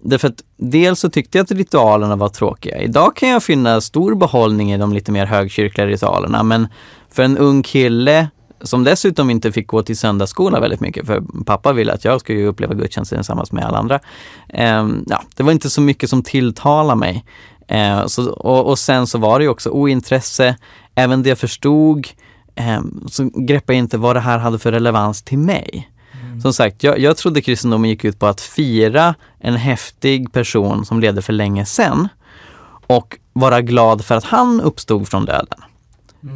Därför 0.00 0.28
att 0.28 0.42
dels 0.56 1.00
så 1.00 1.10
tyckte 1.10 1.38
jag 1.38 1.44
att 1.44 1.50
ritualerna 1.50 2.16
var 2.16 2.28
tråkiga. 2.28 2.82
Idag 2.82 3.16
kan 3.16 3.28
jag 3.28 3.42
finna 3.42 3.80
stor 3.80 4.14
behållning 4.14 4.72
i 4.72 4.78
de 4.78 4.92
lite 4.92 5.12
mer 5.12 5.26
högkyrkliga 5.26 5.86
ritualerna, 5.86 6.42
men 6.42 6.68
för 7.10 7.22
en 7.22 7.38
ung 7.38 7.62
kille 7.62 8.28
som 8.60 8.84
dessutom 8.84 9.30
inte 9.30 9.52
fick 9.52 9.66
gå 9.66 9.82
till 9.82 9.98
söndagsskola 9.98 10.60
väldigt 10.60 10.80
mycket, 10.80 11.06
för 11.06 11.22
pappa 11.46 11.72
ville 11.72 11.92
att 11.92 12.04
jag 12.04 12.20
skulle 12.20 12.44
uppleva 12.44 12.74
gudstjänsten 12.74 13.18
tillsammans 13.18 13.52
med 13.52 13.64
alla 13.64 13.78
andra. 13.78 14.00
Ehm, 14.48 15.04
ja, 15.06 15.22
det 15.36 15.42
var 15.42 15.52
inte 15.52 15.70
så 15.70 15.80
mycket 15.80 16.10
som 16.10 16.22
tilltalade 16.22 17.00
mig. 17.00 17.24
Eh, 17.68 18.06
så, 18.06 18.30
och, 18.30 18.66
och 18.66 18.78
sen 18.78 19.06
så 19.06 19.18
var 19.18 19.38
det 19.38 19.42
ju 19.42 19.48
också 19.48 19.70
ointresse, 19.70 20.56
även 20.94 21.22
det 21.22 21.28
jag 21.28 21.38
förstod 21.38 22.08
eh, 22.54 22.80
så 23.06 23.30
greppade 23.34 23.76
jag 23.76 23.84
inte 23.84 23.98
vad 23.98 24.16
det 24.16 24.20
här 24.20 24.38
hade 24.38 24.58
för 24.58 24.72
relevans 24.72 25.22
till 25.22 25.38
mig. 25.38 25.90
Som 26.42 26.52
sagt, 26.52 26.82
jag, 26.82 26.98
jag 26.98 27.16
trodde 27.16 27.40
kristendomen 27.42 27.90
gick 27.90 28.04
ut 28.04 28.18
på 28.18 28.26
att 28.26 28.40
fira 28.40 29.14
en 29.38 29.56
häftig 29.56 30.32
person 30.32 30.84
som 30.84 31.00
levde 31.00 31.22
för 31.22 31.32
länge 31.32 31.66
sedan 31.66 32.08
och 32.86 33.18
vara 33.32 33.60
glad 33.60 34.04
för 34.04 34.14
att 34.14 34.24
han 34.24 34.60
uppstod 34.60 35.08
från 35.08 35.24
döden. 35.24 35.60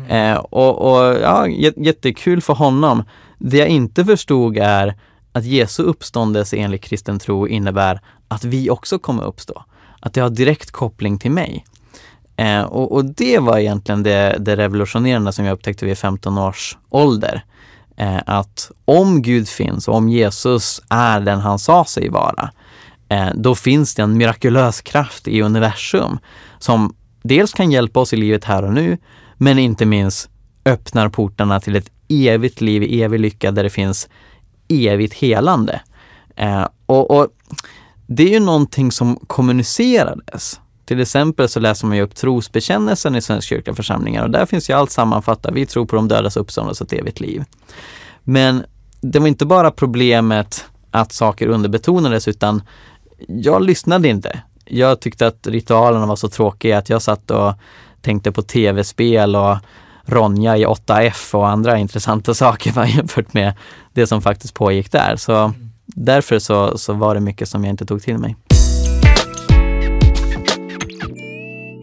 Eh, 0.08 0.34
och, 0.36 0.78
och 0.92 1.14
ja, 1.22 1.46
jä- 1.46 1.72
jättekul 1.84 2.42
för 2.42 2.54
honom. 2.54 3.04
Det 3.38 3.56
jag 3.56 3.68
inte 3.68 4.04
förstod 4.04 4.56
är 4.58 4.94
att 5.32 5.44
Jesu 5.44 5.82
uppståndelse 5.82 6.56
enligt 6.56 6.82
kristen 6.84 7.18
tro 7.18 7.48
innebär 7.48 8.00
att 8.28 8.44
vi 8.44 8.70
också 8.70 8.98
kommer 8.98 9.24
uppstå. 9.24 9.64
Att 10.00 10.14
det 10.14 10.20
har 10.20 10.30
direkt 10.30 10.70
koppling 10.70 11.18
till 11.18 11.30
mig. 11.30 11.64
Eh, 12.36 12.62
och, 12.62 12.92
och 12.92 13.04
det 13.04 13.38
var 13.38 13.58
egentligen 13.58 14.02
det, 14.02 14.36
det 14.40 14.56
revolutionerande 14.56 15.32
som 15.32 15.44
jag 15.44 15.52
upptäckte 15.54 15.86
vid 15.86 15.98
15 15.98 16.38
års 16.38 16.76
ålder. 16.90 17.44
Eh, 17.96 18.20
att 18.26 18.70
om 18.84 19.22
Gud 19.22 19.48
finns 19.48 19.88
och 19.88 19.94
om 19.94 20.08
Jesus 20.08 20.80
är 20.88 21.20
den 21.20 21.40
han 21.40 21.58
sa 21.58 21.84
sig 21.84 22.08
vara, 22.08 22.50
eh, 23.08 23.28
då 23.34 23.54
finns 23.54 23.94
det 23.94 24.02
en 24.02 24.16
mirakulös 24.16 24.80
kraft 24.80 25.28
i 25.28 25.42
universum 25.42 26.18
som 26.58 26.94
dels 27.22 27.52
kan 27.52 27.72
hjälpa 27.72 28.00
oss 28.00 28.12
i 28.12 28.16
livet 28.16 28.44
här 28.44 28.62
och 28.62 28.72
nu, 28.72 28.98
men 29.36 29.58
inte 29.58 29.86
minst 29.86 30.28
öppnar 30.64 31.08
portarna 31.08 31.60
till 31.60 31.76
ett 31.76 31.90
evigt 32.08 32.60
liv, 32.60 33.02
evig 33.02 33.20
lycka 33.20 33.50
där 33.50 33.62
det 33.62 33.70
finns 33.70 34.08
evigt 34.68 35.14
helande. 35.14 35.80
Eh, 36.36 36.66
och, 36.86 37.10
och 37.10 37.28
det 38.06 38.22
är 38.22 38.28
ju 38.28 38.40
någonting 38.40 38.92
som 38.92 39.16
kommunicerades. 39.16 40.60
Till 40.92 41.00
exempel 41.00 41.48
så 41.48 41.60
läser 41.60 41.86
man 41.86 41.96
ju 41.96 42.02
upp 42.02 42.14
trosbekännelsen 42.14 43.16
i 43.16 43.22
Svenska 43.22 43.48
kyrkliga 43.48 43.76
församlingar 43.76 44.24
och 44.24 44.30
där 44.30 44.46
finns 44.46 44.70
ju 44.70 44.74
allt 44.74 44.90
sammanfattat. 44.90 45.54
Vi 45.54 45.66
tror 45.66 45.86
på 45.86 45.96
de 45.96 46.08
dödas 46.08 46.36
uppståndelse 46.36 46.84
och 46.84 46.92
ett 46.92 47.00
evigt 47.00 47.20
liv. 47.20 47.44
Men 48.22 48.64
det 49.00 49.18
var 49.18 49.28
inte 49.28 49.46
bara 49.46 49.70
problemet 49.70 50.64
att 50.90 51.12
saker 51.12 51.46
underbetonades 51.46 52.28
utan 52.28 52.62
jag 53.28 53.62
lyssnade 53.62 54.08
inte. 54.08 54.42
Jag 54.64 55.00
tyckte 55.00 55.26
att 55.26 55.46
ritualerna 55.46 56.06
var 56.06 56.16
så 56.16 56.28
tråkiga 56.28 56.78
att 56.78 56.90
jag 56.90 57.02
satt 57.02 57.30
och 57.30 57.52
tänkte 58.00 58.32
på 58.32 58.42
tv-spel 58.42 59.36
och 59.36 59.56
Ronja 60.04 60.56
i 60.56 60.66
8F 60.66 61.34
och 61.34 61.48
andra 61.48 61.78
intressanta 61.78 62.34
saker 62.44 62.72
va, 62.72 62.86
jämfört 62.86 63.34
med 63.34 63.54
det 63.92 64.06
som 64.06 64.22
faktiskt 64.22 64.54
pågick 64.54 64.92
där. 64.92 65.16
Så 65.16 65.52
därför 65.86 66.38
så, 66.38 66.78
så 66.78 66.92
var 66.92 67.14
det 67.14 67.20
mycket 67.20 67.48
som 67.48 67.64
jag 67.64 67.72
inte 67.72 67.86
tog 67.86 68.02
till 68.02 68.18
mig. 68.18 68.36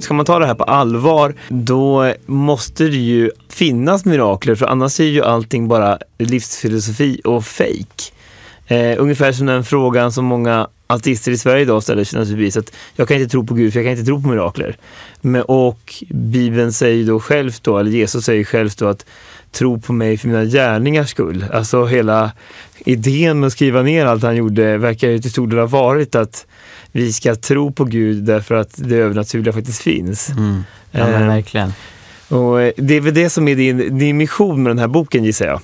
Ska 0.09 0.13
man 0.13 0.25
ta 0.25 0.39
det 0.39 0.45
här 0.45 0.55
på 0.55 0.63
allvar, 0.63 1.35
då 1.49 2.13
måste 2.25 2.83
det 2.83 2.97
ju 2.97 3.31
finnas 3.49 4.05
mirakler, 4.05 4.55
för 4.55 4.65
annars 4.65 4.99
är 4.99 5.03
ju 5.03 5.23
allting 5.23 5.67
bara 5.67 5.97
livsfilosofi 6.17 7.21
och 7.23 7.45
fejk. 7.45 8.13
Eh, 8.67 8.95
ungefär 8.97 9.31
som 9.31 9.45
den 9.45 9.63
frågan 9.63 10.11
som 10.11 10.25
många 10.25 10.67
ateister 10.87 11.31
i 11.31 11.37
Sverige 11.37 11.61
idag 11.61 11.83
ställer 11.83 12.03
sig 12.03 12.19
naturligtvis, 12.19 12.57
att 12.57 12.73
jag 12.95 13.07
kan 13.07 13.17
inte 13.17 13.31
tro 13.31 13.45
på 13.45 13.53
Gud 13.53 13.73
för 13.73 13.79
jag 13.79 13.85
kan 13.85 13.91
inte 13.91 14.05
tro 14.05 14.21
på 14.21 14.27
mirakler. 14.27 14.77
Men, 15.21 15.41
och 15.41 16.03
Bibeln 16.09 16.73
säger 16.73 17.07
då 17.07 17.19
själv 17.19 17.51
då, 17.61 17.77
eller 17.77 17.91
Jesus 17.91 18.25
säger 18.25 18.43
själv 18.43 18.69
då 18.77 18.87
att 18.87 19.05
tro 19.51 19.79
på 19.79 19.93
mig 19.93 20.17
för 20.17 20.27
mina 20.27 20.43
gärningars 20.43 21.09
skull. 21.09 21.45
Alltså 21.53 21.85
hela 21.85 22.31
idén 22.85 23.39
med 23.39 23.47
att 23.47 23.53
skriva 23.53 23.81
ner 23.81 24.05
allt 24.05 24.23
han 24.23 24.35
gjorde 24.35 24.77
verkar 24.77 25.09
ju 25.09 25.19
till 25.19 25.31
stor 25.31 25.47
del 25.47 25.59
ha 25.59 25.65
varit 25.65 26.15
att 26.15 26.45
vi 26.91 27.13
ska 27.13 27.35
tro 27.35 27.71
på 27.71 27.85
Gud 27.85 28.23
därför 28.23 28.55
att 28.55 28.73
det 28.75 28.95
övernaturliga 28.95 29.53
faktiskt 29.53 29.81
finns. 29.81 30.29
Mm. 30.29 30.63
Ja, 30.91 31.07
men 31.07 31.21
Eh, 31.21 31.27
verkligen. 31.27 31.73
Och 32.29 32.61
eh, 32.61 32.71
det 32.77 32.93
är 32.93 33.01
väl 33.01 33.13
det 33.13 33.29
som 33.29 33.47
är 33.47 33.55
din, 33.55 33.97
din 33.97 34.17
mission 34.17 34.63
med 34.63 34.69
den 34.69 34.79
här 34.79 34.87
boken 34.87 35.23
gissar 35.23 35.45
jag. 35.45 35.61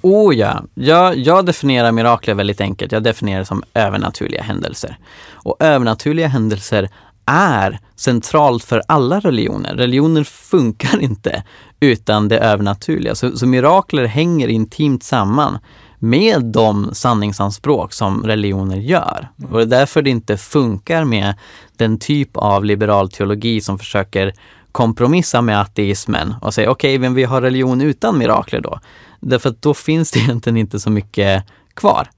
Oh 0.00 0.36
ja, 0.36 0.64
jag, 0.74 1.16
jag 1.16 1.46
definierar 1.46 1.92
mirakler 1.92 2.34
väldigt 2.34 2.60
enkelt. 2.60 2.92
Jag 2.92 3.02
definierar 3.02 3.38
det 3.38 3.46
som 3.46 3.62
övernaturliga 3.74 4.42
händelser. 4.42 4.96
Och 5.32 5.56
övernaturliga 5.60 6.28
händelser 6.28 6.88
är 7.26 7.80
centralt 7.96 8.64
för 8.64 8.82
alla 8.88 9.20
religioner. 9.20 9.74
Religioner 9.74 10.24
funkar 10.24 11.00
inte 11.00 11.42
utan 11.80 12.28
det 12.28 12.38
övernaturliga. 12.38 13.14
Så, 13.14 13.38
så 13.38 13.46
mirakler 13.46 14.04
hänger 14.04 14.48
intimt 14.48 15.02
samman 15.02 15.58
med 16.04 16.44
de 16.44 16.94
sanningsanspråk 16.94 17.92
som 17.92 18.26
religioner 18.26 18.76
gör. 18.76 19.28
Och 19.50 19.56
det 19.56 19.62
är 19.62 19.66
därför 19.66 20.02
det 20.02 20.10
inte 20.10 20.36
funkar 20.36 21.04
med 21.04 21.34
den 21.76 21.98
typ 21.98 22.36
av 22.36 22.64
liberal 22.64 23.10
teologi 23.10 23.60
som 23.60 23.78
försöker 23.78 24.32
kompromissa 24.72 25.42
med 25.42 25.60
ateismen 25.60 26.34
och 26.40 26.54
säga 26.54 26.70
okej, 26.70 26.98
men 26.98 27.14
vi 27.14 27.24
har 27.24 27.40
religion 27.40 27.80
utan 27.80 28.18
mirakler 28.18 28.60
då. 28.60 28.80
Därför 29.20 29.48
att 29.50 29.62
då 29.62 29.74
finns 29.74 30.10
det 30.10 30.18
egentligen 30.18 30.56
inte 30.56 30.80
så 30.80 30.90
mycket 30.90 31.44
kvar. 31.74 32.10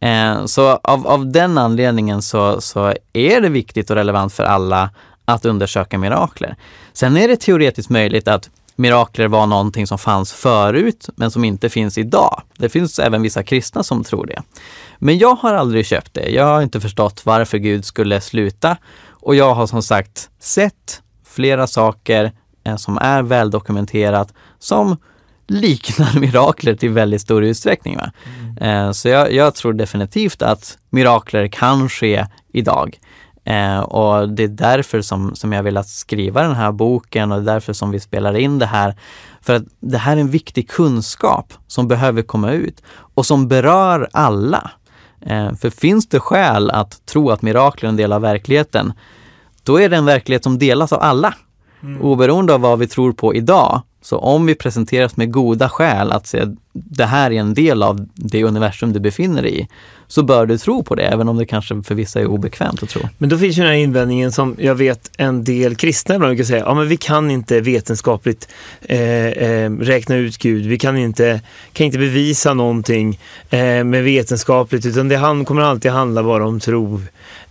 Eh, 0.00 0.44
så 0.44 0.70
av, 0.70 1.06
av 1.06 1.32
den 1.32 1.58
anledningen 1.58 2.22
så, 2.22 2.60
så 2.60 2.94
är 3.12 3.40
det 3.40 3.48
viktigt 3.48 3.90
och 3.90 3.96
relevant 3.96 4.32
för 4.32 4.44
alla 4.44 4.90
att 5.24 5.44
undersöka 5.44 5.98
mirakler. 5.98 6.56
Sen 6.92 7.16
är 7.16 7.28
det 7.28 7.36
teoretiskt 7.36 7.90
möjligt 7.90 8.28
att 8.28 8.50
mirakler 8.78 9.28
var 9.28 9.46
någonting 9.46 9.86
som 9.86 9.98
fanns 9.98 10.32
förut 10.32 11.08
men 11.16 11.30
som 11.30 11.44
inte 11.44 11.68
finns 11.68 11.98
idag. 11.98 12.42
Det 12.56 12.68
finns 12.68 12.98
även 12.98 13.22
vissa 13.22 13.42
kristna 13.42 13.82
som 13.82 14.04
tror 14.04 14.26
det. 14.26 14.42
Men 14.98 15.18
jag 15.18 15.34
har 15.34 15.54
aldrig 15.54 15.86
köpt 15.86 16.14
det. 16.14 16.30
Jag 16.30 16.44
har 16.44 16.62
inte 16.62 16.80
förstått 16.80 17.20
varför 17.24 17.58
Gud 17.58 17.84
skulle 17.84 18.20
sluta 18.20 18.76
och 19.10 19.34
jag 19.34 19.54
har 19.54 19.66
som 19.66 19.82
sagt 19.82 20.30
sett 20.40 21.02
flera 21.26 21.66
saker 21.66 22.32
eh, 22.64 22.76
som 22.76 22.98
är 22.98 23.22
väldokumenterat 23.22 24.34
som 24.58 24.96
liknar 25.46 26.20
mirakler 26.20 26.74
till 26.74 26.90
väldigt 26.90 27.20
stor 27.20 27.44
utsträckning. 27.44 27.96
Va? 27.96 28.12
Eh, 28.66 28.92
så 28.92 29.08
jag, 29.08 29.32
jag 29.32 29.54
tror 29.54 29.72
definitivt 29.72 30.42
att 30.42 30.78
mirakler 30.90 31.48
kan 31.48 31.88
ske 31.88 32.26
idag. 32.52 32.98
Eh, 33.48 33.78
och 33.78 34.28
det 34.28 34.42
är 34.42 34.48
därför 34.48 35.02
som, 35.02 35.34
som 35.34 35.52
jag 35.52 35.62
velat 35.62 35.88
skriva 35.88 36.42
den 36.42 36.54
här 36.54 36.72
boken 36.72 37.32
och 37.32 37.42
det 37.42 37.50
är 37.50 37.54
därför 37.54 37.72
som 37.72 37.90
vi 37.90 38.00
spelar 38.00 38.36
in 38.36 38.58
det 38.58 38.66
här. 38.66 38.94
För 39.40 39.54
att 39.54 39.62
det 39.80 39.98
här 39.98 40.16
är 40.16 40.20
en 40.20 40.30
viktig 40.30 40.68
kunskap 40.68 41.52
som 41.66 41.88
behöver 41.88 42.22
komma 42.22 42.52
ut 42.52 42.82
och 43.14 43.26
som 43.26 43.48
berör 43.48 44.08
alla. 44.12 44.70
Eh, 45.20 45.54
för 45.54 45.70
finns 45.70 46.08
det 46.08 46.20
skäl 46.20 46.70
att 46.70 47.06
tro 47.06 47.30
att 47.30 47.42
mirakler 47.42 47.86
är 47.86 47.90
en 47.90 47.96
del 47.96 48.12
av 48.12 48.20
verkligheten, 48.22 48.92
då 49.62 49.80
är 49.80 49.88
det 49.88 49.96
en 49.96 50.04
verklighet 50.04 50.44
som 50.44 50.58
delas 50.58 50.92
av 50.92 51.02
alla. 51.02 51.34
Oberoende 52.00 52.54
av 52.54 52.60
vad 52.60 52.78
vi 52.78 52.86
tror 52.86 53.12
på 53.12 53.34
idag. 53.34 53.82
Så 54.02 54.18
om 54.18 54.46
vi 54.46 54.54
presenteras 54.54 55.16
med 55.16 55.32
goda 55.32 55.68
skäl 55.68 56.12
att 56.12 56.26
säga 56.26 56.56
det 56.72 57.04
här 57.04 57.30
är 57.30 57.40
en 57.40 57.54
del 57.54 57.82
av 57.82 58.08
det 58.14 58.44
universum 58.44 58.92
du 58.92 59.00
befinner 59.00 59.42
dig 59.42 59.60
i, 59.60 59.68
så 60.08 60.22
bör 60.22 60.46
du 60.46 60.58
tro 60.58 60.82
på 60.82 60.94
det, 60.94 61.02
även 61.02 61.28
om 61.28 61.36
det 61.36 61.46
kanske 61.46 61.82
för 61.82 61.94
vissa 61.94 62.20
är 62.20 62.26
obekvämt 62.26 62.82
att 62.82 62.88
tro. 62.88 63.02
Men 63.18 63.28
då 63.28 63.38
finns 63.38 63.58
ju 63.58 63.62
den 63.62 63.70
här 63.70 63.78
invändningen 63.78 64.32
som 64.32 64.56
jag 64.58 64.74
vet 64.74 65.10
en 65.16 65.44
del 65.44 65.74
kristna 65.74 66.14
ibland 66.14 66.30
brukar 66.30 66.44
säga, 66.44 66.64
ja 66.66 66.74
men 66.74 66.88
vi 66.88 66.96
kan 66.96 67.30
inte 67.30 67.60
vetenskapligt 67.60 68.48
eh, 68.80 69.26
eh, 69.26 69.70
räkna 69.70 70.16
ut 70.16 70.38
Gud, 70.38 70.66
vi 70.66 70.78
kan 70.78 70.96
inte, 70.96 71.40
kan 71.72 71.86
inte 71.86 71.98
bevisa 71.98 72.54
någonting 72.54 73.20
eh, 73.50 73.84
med 73.84 74.04
vetenskapligt, 74.04 74.86
utan 74.86 75.08
det 75.08 75.16
han, 75.16 75.44
kommer 75.44 75.62
alltid 75.62 75.90
handla 75.90 76.22
bara 76.22 76.46
om 76.46 76.60
tro. 76.60 77.02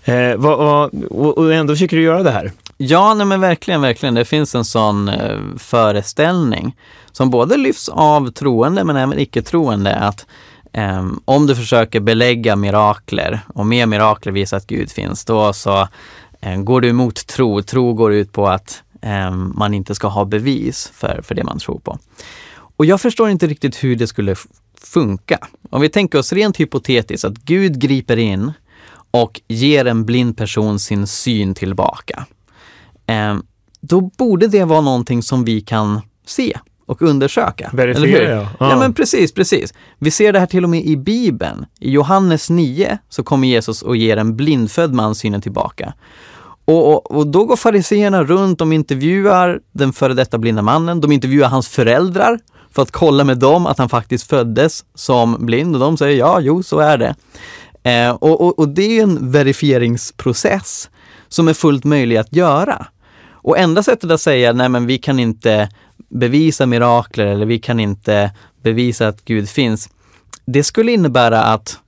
Eh, 0.04 0.36
vad, 0.36 0.58
vad, 0.58 1.04
och, 1.04 1.38
och 1.38 1.54
ändå 1.54 1.74
försöker 1.74 1.98
du 1.98 2.04
göra 2.04 2.24
det 2.24 2.32
här. 2.32 2.52
Ja, 2.78 3.14
nej 3.14 3.26
men 3.26 3.42
verkligen, 3.42 3.82
verkligen. 3.82 4.16
Det 4.16 4.26
finns 4.26 4.56
en 4.56 4.66
sån 4.66 5.10
eh, 5.10 5.38
föreställning 5.58 6.76
som 7.12 7.30
både 7.30 7.58
lyfts 7.58 7.90
av 7.90 8.32
troende 8.32 8.84
men 8.84 8.96
även 8.96 9.20
icke-troende 9.20 9.96
att 9.96 10.26
eh, 10.74 11.08
om 11.26 11.48
du 11.48 11.56
försöker 11.56 12.00
belägga 12.00 12.56
mirakler 12.56 13.40
och 13.54 13.66
med 13.66 13.90
mirakler 13.90 14.32
visa 14.32 14.58
att 14.58 14.68
Gud 14.68 14.92
finns, 14.92 15.26
då 15.26 15.54
så 15.54 15.88
eh, 16.42 16.62
går 16.62 16.82
du 16.82 16.90
emot 16.90 17.28
tro. 17.28 17.62
Tro 17.62 17.94
går 17.94 18.14
ut 18.14 18.32
på 18.32 18.48
att 18.48 18.84
eh, 19.02 19.32
man 19.32 19.74
inte 19.74 19.96
ska 19.96 20.08
ha 20.08 20.26
bevis 20.26 20.92
för, 20.94 21.22
för 21.24 21.36
det 21.36 21.44
man 21.44 21.60
tror 21.60 21.80
på. 21.80 22.00
Och 22.78 22.86
jag 22.86 23.02
förstår 23.02 23.30
inte 23.30 23.48
riktigt 23.48 23.84
hur 23.84 23.96
det 23.96 24.08
skulle 24.08 24.36
funka. 24.82 25.38
Om 25.70 25.82
vi 25.82 25.90
tänker 25.90 26.20
oss 26.20 26.34
rent 26.34 26.60
hypotetiskt 26.60 27.26
att 27.26 27.38
Gud 27.38 27.80
griper 27.80 28.18
in 28.18 28.52
och 29.12 29.42
ger 29.48 29.86
en 29.86 30.06
blind 30.06 30.38
person 30.38 30.80
sin 30.80 31.08
syn 31.08 31.54
tillbaka. 31.54 32.26
Eh, 33.06 33.38
då 33.82 34.02
borde 34.02 34.48
det 34.48 34.64
vara 34.64 34.82
någonting 34.82 35.24
som 35.24 35.46
vi 35.46 35.62
kan 35.62 36.02
se 36.26 36.58
och 36.88 37.02
undersöka. 37.02 37.70
Verifiera, 37.74 38.32
ja. 38.32 38.48
ja. 38.60 38.70
Ja. 38.70 38.80
men 38.80 38.94
precis, 38.94 39.34
precis. 39.34 39.74
Vi 40.00 40.12
ser 40.12 40.34
det 40.34 40.40
här 40.40 40.46
till 40.46 40.64
och 40.64 40.70
med 40.70 40.86
i 40.86 40.98
Bibeln. 40.98 41.66
I 41.80 41.92
Johannes 41.92 42.50
9 42.50 42.98
så 43.10 43.24
kommer 43.24 43.48
Jesus 43.48 43.82
och 43.82 43.98
ger 43.98 44.18
en 44.18 44.36
blindfödd 44.36 44.94
man 44.94 45.16
synen 45.16 45.42
tillbaka. 45.42 45.94
Och, 46.66 46.94
och, 46.94 47.12
och 47.12 47.28
då 47.28 47.46
går 47.46 47.56
fariseerna 47.56 48.24
runt, 48.24 48.60
de 48.60 48.74
intervjuar 48.74 49.60
den 49.72 49.94
före 49.94 50.14
detta 50.14 50.38
blinda 50.38 50.62
mannen, 50.62 51.02
de 51.02 51.12
intervjuar 51.12 51.50
hans 51.50 51.68
föräldrar 51.68 52.40
för 52.72 52.82
att 52.82 52.92
kolla 52.92 53.24
med 53.24 53.38
dem 53.38 53.66
att 53.66 53.78
han 53.78 53.90
faktiskt 53.90 54.30
föddes 54.30 54.86
som 54.96 55.46
blind 55.46 55.76
och 55.76 55.80
de 55.80 55.98
säger 55.98 56.18
ja, 56.18 56.40
jo, 56.40 56.64
så 56.64 56.80
är 56.80 56.98
det. 56.98 57.16
Eh, 57.84 58.12
och, 58.12 58.42
och, 58.42 58.60
och 58.60 58.70
det 58.70 59.00
är 59.00 59.04
en 59.04 59.32
verifieringsprocess 59.32 60.90
som 61.28 61.48
är 61.48 61.54
fullt 61.54 61.84
möjlig 61.84 62.18
att 62.18 62.36
göra. 62.36 62.88
Och 63.42 63.58
enda 63.58 63.84
sättet 63.84 64.12
att 64.12 64.22
säga 64.22 64.54
nej 64.54 64.70
men 64.70 64.86
vi 64.86 64.98
kan 64.98 65.20
inte 65.20 65.70
bevisa 66.10 66.66
mirakler 66.66 67.26
eller 67.26 67.46
vi 67.46 67.60
kan 67.60 67.80
inte 67.80 68.32
bevisa 68.64 69.08
att 69.08 69.26
Gud 69.26 69.50
finns. 69.50 69.90
Det 70.46 70.64
skulle 70.64 70.92
innebära 70.92 71.44
att 71.44 71.80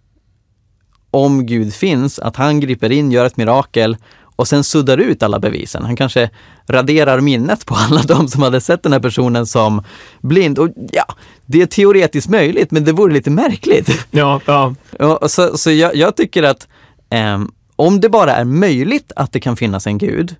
om 1.11 1.45
Gud 1.45 1.73
finns, 1.73 2.19
att 2.19 2.35
han 2.35 2.59
griper 2.59 2.91
in, 2.91 3.11
gör 3.11 3.25
ett 3.25 3.37
mirakel 3.37 3.97
och 4.39 4.47
sen 4.47 4.63
suddar 4.63 4.97
ut 4.97 5.23
alla 5.23 5.39
bevisen. 5.39 5.83
Han 5.83 5.95
kanske 5.95 6.29
raderar 6.67 7.19
minnet 7.19 7.65
på 7.65 7.75
alla 7.75 8.01
de 8.01 8.27
som 8.27 8.41
hade 8.41 8.61
sett 8.61 8.83
den 8.83 8.93
här 8.93 8.99
personen 8.99 9.45
som 9.45 9.83
blind. 10.21 10.59
Och 10.59 10.69
ja, 10.91 11.05
det 11.45 11.61
är 11.61 11.65
teoretiskt 11.65 12.29
möjligt, 12.29 12.71
men 12.71 12.85
det 12.85 12.91
vore 12.91 13.13
lite 13.13 13.29
märkligt. 13.29 14.07
Ja, 14.11 14.41
ja. 14.45 14.75
Så 15.27 15.57
så 15.57 15.71
jag, 15.71 15.95
jag 15.95 16.15
tycker 16.15 16.43
att 16.43 16.67
ehm, 17.09 17.51
om 17.75 17.99
det 17.99 18.09
bara 18.09 18.35
är 18.35 18.45
möjligt 18.45 19.11
att 19.15 19.31
det 19.31 19.39
kan 19.39 19.57
finnas 19.57 19.87
en 19.87 19.97
gud 19.97 20.35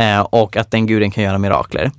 eh, 0.00 0.20
och 0.20 0.56
att 0.56 0.70
den 0.70 0.86
guden 0.86 1.10
kan 1.10 1.24
göra 1.24 1.38
mirakler, 1.38 1.90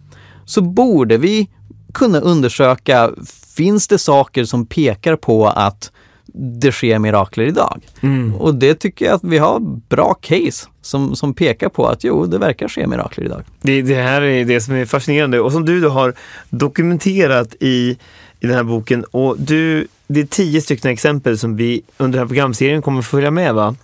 så 0.46 0.62
borde 0.62 1.18
vi 1.18 1.50
kunna 1.94 2.20
undersöka, 2.20 3.12
finns 3.56 3.88
det 3.88 3.98
saker 3.98 4.46
som 4.46 4.66
pekar 4.66 5.16
på 5.16 5.48
att 5.48 5.92
det 6.34 6.72
sker 6.72 7.00
mirakler 7.00 7.46
idag? 7.46 7.82
Mm. 8.02 8.36
Och 8.36 8.56
det 8.56 8.76
tycker 8.76 9.06
jag 9.06 9.16
att 9.16 9.24
vi 9.24 9.38
har 9.38 9.60
bra 9.90 10.14
case 10.14 10.68
som, 10.82 11.16
som 11.16 11.34
pekar 11.34 11.70
på 11.70 11.88
att 11.88 12.04
jo, 12.04 12.26
det 12.26 12.38
verkar 12.38 12.68
ske 12.68 12.88
mirakler 12.88 13.26
idag. 13.26 13.44
Det, 13.62 13.82
det 13.82 13.96
här 13.96 14.22
är 14.22 14.46
det 14.46 14.62
som 14.62 14.76
är 14.76 14.86
fascinerande 14.86 15.40
och 15.40 15.52
som 15.52 15.66
du 15.66 15.88
har 15.88 16.14
dokumenterat 16.50 17.56
i, 17.60 17.98
i 18.40 18.48
den 18.48 18.52
här 18.52 18.64
boken. 18.64 19.04
Och 19.04 19.40
du, 19.40 19.88
det 20.08 20.20
är 20.20 20.26
tio 20.26 20.62
stycken 20.62 20.92
exempel 20.92 21.38
som 21.38 21.56
vi 21.56 21.82
under 21.98 22.18
den 22.18 22.28
här 22.28 22.28
programserien 22.28 22.82
kommer 22.82 23.02
följa 23.02 23.32
med. 23.32 23.56
va? 23.56 23.76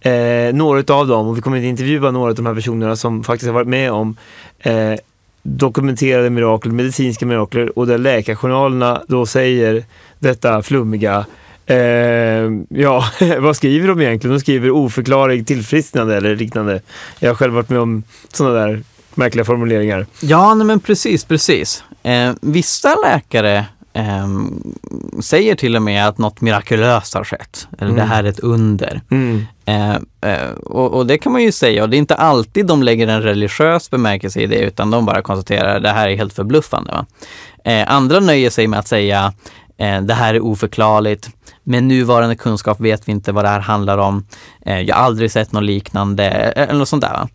Eh, 0.00 0.54
några 0.54 0.94
av 0.94 1.06
dem, 1.06 1.28
och 1.28 1.36
vi 1.36 1.40
kommer 1.40 1.58
att 1.58 1.64
intervjua 1.64 2.10
några 2.10 2.30
av 2.30 2.34
de 2.34 2.46
här 2.46 2.54
personerna 2.54 2.96
som 2.96 3.24
faktiskt 3.24 3.46
har 3.46 3.54
varit 3.54 3.68
med 3.68 3.92
om 3.92 4.16
eh, 4.58 4.94
dokumenterade 5.42 6.30
mirakel, 6.30 6.72
medicinska 6.72 7.26
mirakler 7.26 7.78
och 7.78 7.86
där 7.86 7.98
läkarjournalerna 7.98 9.02
då 9.08 9.26
säger 9.26 9.84
detta 10.18 10.62
flummiga 10.62 11.26
Eh, 11.70 12.50
ja, 12.68 13.04
vad 13.38 13.56
skriver 13.56 13.88
de 13.88 14.00
egentligen? 14.00 14.36
De 14.36 14.40
skriver 14.40 14.70
oförklarlig 14.70 15.46
tillfrisknande 15.46 16.16
eller 16.16 16.36
liknande. 16.36 16.80
Jag 17.18 17.30
har 17.30 17.34
själv 17.34 17.52
varit 17.52 17.68
med 17.68 17.80
om 17.80 18.02
sådana 18.32 18.54
där 18.54 18.82
märkliga 19.14 19.44
formuleringar. 19.44 20.06
Ja, 20.20 20.54
nej, 20.54 20.66
men 20.66 20.80
precis, 20.80 21.24
precis. 21.24 21.84
Eh, 22.02 22.32
vissa 22.40 22.94
läkare 23.04 23.64
eh, 23.98 24.28
säger 25.20 25.54
till 25.54 25.76
och 25.76 25.82
med 25.82 26.08
att 26.08 26.18
något 26.18 26.40
mirakulöst 26.40 27.14
har 27.14 27.24
skett. 27.24 27.68
Eller 27.78 27.92
det 27.92 28.02
här 28.02 28.24
är 28.24 28.28
ett 28.28 28.40
under. 28.40 29.00
Mm. 29.10 29.46
Eh, 29.64 29.94
eh, 30.20 30.50
och, 30.50 30.94
och 30.94 31.06
det 31.06 31.18
kan 31.18 31.32
man 31.32 31.42
ju 31.42 31.52
säga 31.52 31.82
och 31.82 31.90
det 31.90 31.96
är 31.96 31.98
inte 31.98 32.14
alltid 32.14 32.66
de 32.66 32.82
lägger 32.82 33.08
en 33.08 33.22
religiös 33.22 33.90
bemärkelse 33.90 34.40
i 34.40 34.46
det 34.46 34.58
utan 34.58 34.90
de 34.90 35.06
bara 35.06 35.22
konstaterar 35.22 35.76
att 35.76 35.82
det 35.82 35.90
här 35.90 36.08
är 36.08 36.16
helt 36.16 36.32
förbluffande. 36.32 37.04
Eh, 37.64 37.92
andra 37.92 38.20
nöjer 38.20 38.50
sig 38.50 38.66
med 38.66 38.78
att 38.78 38.88
säga 38.88 39.32
eh, 39.78 40.02
det 40.02 40.14
här 40.14 40.34
är 40.34 40.40
oförklarligt. 40.40 41.30
Med 41.62 41.84
nuvarande 41.84 42.36
kunskap 42.36 42.80
vet 42.80 43.08
vi 43.08 43.12
inte 43.12 43.32
vad 43.32 43.44
det 43.44 43.48
här 43.48 43.60
handlar 43.60 43.98
om. 43.98 44.26
Eh, 44.66 44.80
jag 44.80 44.96
har 44.96 45.02
aldrig 45.02 45.30
sett 45.30 45.52
något 45.52 45.64
liknande 45.64 46.24
eller 46.24 46.74
något 46.74 46.88
sånt 46.88 47.04
där. 47.04 47.28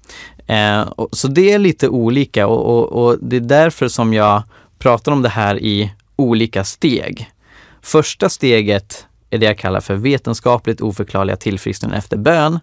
Så 1.11 1.27
det 1.27 1.51
är 1.51 1.59
lite 1.59 1.89
olika 1.89 2.47
och, 2.47 2.65
och, 2.65 3.05
och 3.05 3.17
det 3.21 3.35
är 3.35 3.41
därför 3.41 3.87
som 3.87 4.13
jag 4.13 4.43
pratar 4.79 5.11
om 5.11 5.21
det 5.21 5.29
här 5.29 5.59
i 5.59 5.91
olika 6.15 6.63
steg. 6.63 7.31
Första 7.81 8.29
steget 8.29 9.07
är 9.29 9.37
det 9.37 9.45
jag 9.45 9.57
kallar 9.57 9.79
för 9.79 9.95
vetenskapligt 9.95 10.81
oförklarliga 10.81 11.35
tillfrisknanden 11.35 11.99
efter 11.99 12.17
bön, 12.17 12.59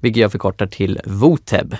vilket 0.00 0.20
jag 0.20 0.32
förkortar 0.32 0.66
till 0.66 1.00
VOTEB. 1.04 1.76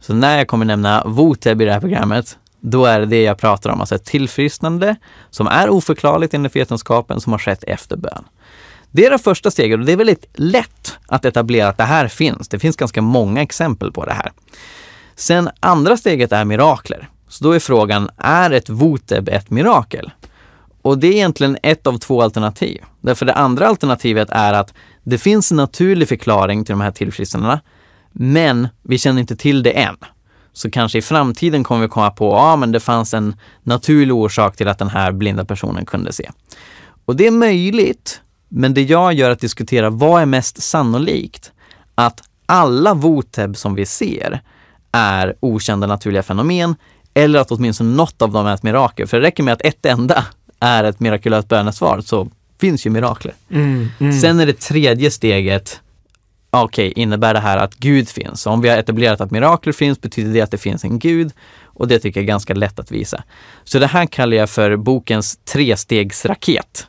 Så 0.00 0.14
när 0.14 0.38
jag 0.38 0.48
kommer 0.48 0.64
nämna 0.64 1.04
VOTEB 1.06 1.62
i 1.62 1.64
det 1.64 1.72
här 1.72 1.80
programmet, 1.80 2.38
då 2.60 2.86
är 2.86 3.00
det 3.00 3.06
det 3.06 3.22
jag 3.22 3.38
pratar 3.38 3.70
om, 3.70 3.80
alltså 3.80 3.94
ett 3.94 4.04
tillfrisknande 4.04 4.96
som 5.30 5.46
är 5.46 5.70
oförklarligt 5.70 6.34
enligt 6.34 6.56
vetenskapen 6.56 7.20
som 7.20 7.32
har 7.32 7.38
skett 7.38 7.64
efter 7.64 7.96
bön. 7.96 8.24
Det 8.90 9.06
är 9.06 9.10
det 9.10 9.18
första 9.18 9.50
steget 9.50 9.78
och 9.78 9.86
det 9.86 9.92
är 9.92 9.96
väldigt 9.96 10.26
lätt 10.34 10.98
att 11.06 11.24
etablera 11.24 11.68
att 11.68 11.76
det 11.76 11.84
här 11.84 12.08
finns. 12.08 12.48
Det 12.48 12.58
finns 12.58 12.76
ganska 12.76 13.02
många 13.02 13.42
exempel 13.42 13.92
på 13.92 14.04
det 14.04 14.12
här. 14.12 14.32
Sen 15.16 15.50
andra 15.60 15.96
steget 15.96 16.32
är 16.32 16.44
mirakler. 16.44 17.08
Så 17.28 17.44
då 17.44 17.52
är 17.52 17.58
frågan, 17.58 18.10
är 18.18 18.50
ett 18.50 18.68
VOTEB 18.68 19.28
ett 19.28 19.50
mirakel? 19.50 20.10
Och 20.84 20.98
det 20.98 21.06
är 21.06 21.12
egentligen 21.12 21.58
ett 21.62 21.86
av 21.86 21.98
två 21.98 22.22
alternativ. 22.22 22.82
Därför 23.00 23.26
det 23.26 23.34
andra 23.34 23.68
alternativet 23.68 24.28
är 24.30 24.52
att 24.52 24.74
det 25.02 25.18
finns 25.18 25.50
en 25.50 25.56
naturlig 25.56 26.08
förklaring 26.08 26.64
till 26.64 26.72
de 26.72 26.80
här 26.80 26.90
tillfrisknandena, 26.90 27.60
men 28.12 28.68
vi 28.82 28.98
känner 28.98 29.20
inte 29.20 29.36
till 29.36 29.62
det 29.62 29.70
än. 29.70 29.96
Så 30.52 30.70
kanske 30.70 30.98
i 30.98 31.02
framtiden 31.02 31.64
kommer 31.64 31.82
vi 31.82 31.88
komma 31.88 32.10
på, 32.10 32.30
ja 32.30 32.56
men 32.56 32.72
det 32.72 32.80
fanns 32.80 33.14
en 33.14 33.36
naturlig 33.62 34.14
orsak 34.14 34.56
till 34.56 34.68
att 34.68 34.78
den 34.78 34.88
här 34.88 35.12
blinda 35.12 35.44
personen 35.44 35.86
kunde 35.86 36.12
se. 36.12 36.30
Och 37.04 37.16
det 37.16 37.26
är 37.26 37.30
möjligt, 37.30 38.20
men 38.48 38.74
det 38.74 38.82
jag 38.82 39.12
gör 39.14 39.30
att 39.30 39.40
diskutera 39.40 39.90
vad 39.90 40.22
är 40.22 40.26
mest 40.26 40.62
sannolikt? 40.62 41.52
Att 41.94 42.20
alla 42.46 42.94
VOTEB 42.94 43.56
som 43.56 43.74
vi 43.74 43.86
ser 43.86 44.42
är 44.92 45.34
okända 45.40 45.86
naturliga 45.86 46.22
fenomen 46.22 46.74
eller 47.14 47.38
att 47.38 47.50
åtminstone 47.50 47.96
något 47.96 48.22
av 48.22 48.32
dem 48.32 48.46
är 48.46 48.54
ett 48.54 48.62
mirakel. 48.62 49.06
För 49.06 49.20
det 49.20 49.26
räcker 49.26 49.42
med 49.42 49.54
att 49.54 49.62
ett 49.62 49.86
enda 49.86 50.24
är 50.64 50.84
ett 50.84 51.00
mirakulöst 51.00 51.48
bönesvar 51.48 52.00
så 52.00 52.28
finns 52.60 52.86
ju 52.86 52.90
mirakler. 52.90 53.34
Mm. 53.50 53.88
Mm. 54.00 54.20
Sen 54.20 54.40
är 54.40 54.46
det 54.46 54.60
tredje 54.60 55.10
steget, 55.10 55.80
okej, 56.50 56.92
innebär 56.96 57.34
det 57.34 57.40
här 57.40 57.56
att 57.56 57.74
Gud 57.74 58.08
finns? 58.08 58.40
Så 58.40 58.50
om 58.50 58.60
vi 58.60 58.68
har 58.68 58.76
etablerat 58.76 59.20
att 59.20 59.30
mirakler 59.30 59.72
finns 59.72 60.00
betyder 60.00 60.32
det 60.32 60.40
att 60.40 60.50
det 60.50 60.58
finns 60.58 60.84
en 60.84 60.98
Gud 60.98 61.32
och 61.62 61.88
det 61.88 61.98
tycker 61.98 62.20
jag 62.20 62.24
är 62.24 62.28
ganska 62.28 62.54
lätt 62.54 62.78
att 62.78 62.90
visa. 62.90 63.24
Så 63.64 63.78
det 63.78 63.86
här 63.86 64.06
kallar 64.06 64.36
jag 64.36 64.50
för 64.50 64.76
bokens 64.76 65.36
trestegsraket. 65.36 66.86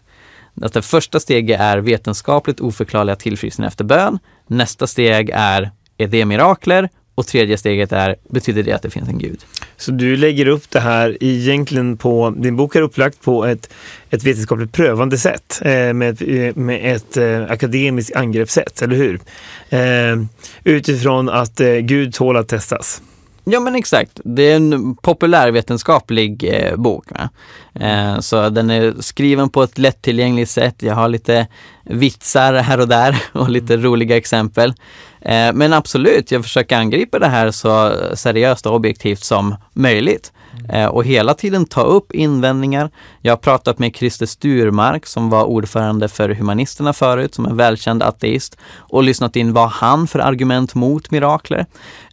Att 0.62 0.74
det 0.74 0.82
första 0.82 1.20
steget 1.20 1.60
är 1.60 1.78
vetenskapligt 1.78 2.60
oförklarliga 2.60 3.16
tillfrisknanden 3.16 3.68
efter 3.68 3.84
bön. 3.84 4.20
Nästa 4.48 4.88
steg 4.88 5.30
är, 5.34 5.72
är 5.98 6.08
det 6.08 6.26
mirakler? 6.26 6.90
Och 7.16 7.28
tredje 7.28 7.58
steget 7.58 7.92
är, 7.92 8.16
betyder 8.30 8.64
det 8.64 8.72
att 8.72 8.82
det 8.82 8.90
finns 8.90 9.10
en 9.10 9.18
gud? 9.18 9.40
Så 9.78 9.92
du 9.92 10.16
lägger 10.18 10.46
upp 10.48 10.70
det 10.70 10.80
här 10.80 11.18
egentligen 11.20 11.98
på, 11.98 12.34
din 12.38 12.56
bok 12.56 12.76
är 12.76 12.82
upplagt 12.82 13.22
på 13.22 13.46
ett, 13.46 13.70
ett 14.10 14.24
vetenskapligt 14.24 14.72
prövande 14.72 15.18
sätt 15.18 15.62
eh, 15.66 15.94
med, 15.94 16.10
ett- 16.10 16.22
eh, 16.22 16.56
med 16.64 16.96
ett 16.96 17.18
eh, 17.18 17.52
akademiskt 17.52 18.16
angreppssätt, 18.16 18.82
eller 18.82 18.96
hur? 18.96 19.20
Eh, 19.70 20.24
utifrån 20.64 21.30
att 21.30 21.60
eh, 21.60 21.74
Gud 21.76 22.14
tål 22.14 22.38
att 22.38 22.48
testas. 22.48 23.02
Ja 23.48 23.60
men 23.60 23.76
exakt, 23.76 24.20
det 24.24 24.44
är 24.44 24.56
en 24.56 24.96
populärvetenskaplig 24.96 26.44
eh, 26.44 26.76
bok. 26.76 27.06
Eh, 27.74 28.20
så 28.20 28.50
den 28.50 28.70
är 28.70 28.94
skriven 29.00 29.50
på 29.50 29.64
ett 29.64 29.78
lättillgängligt 29.78 30.52
sätt. 30.52 30.76
Jag 30.80 30.96
har 30.96 31.08
lite 31.08 31.48
vitsar 31.84 32.54
här 32.54 32.80
och 32.80 32.88
där 32.88 33.24
och 33.32 33.50
lite 33.50 33.78
roliga 33.78 34.18
exempel. 34.18 34.74
Eh, 35.22 35.54
men 35.54 35.74
absolut, 35.74 36.32
jag 36.32 36.44
försöker 36.44 36.78
angripa 36.78 37.20
det 37.20 37.28
här 37.28 37.52
så 37.52 37.94
seriöst 38.14 38.66
och 38.66 38.76
objektivt 38.76 39.24
som 39.24 39.56
möjligt. 39.74 40.32
Eh, 40.70 40.86
och 40.86 41.06
hela 41.06 41.34
tiden 41.34 41.66
ta 41.66 41.82
upp 41.82 42.12
invändningar. 42.12 42.90
Jag 43.22 43.32
har 43.32 43.38
pratat 43.38 43.80
med 43.80 43.96
Christer 43.96 44.26
Sturmark 44.26 45.06
som 45.06 45.30
var 45.30 45.44
ordförande 45.44 46.08
för 46.08 46.30
Humanisterna 46.30 46.94
förut, 46.94 47.36
som 47.36 47.46
är 47.46 47.54
välkänd 47.54 48.04
ateist 48.04 48.58
och 48.78 49.04
lyssnat 49.04 49.36
in 49.36 49.54
vad 49.54 49.70
han 49.70 50.08
för 50.08 50.20
argument 50.20 50.76
mot 50.76 51.12
mirakler. 51.12 51.66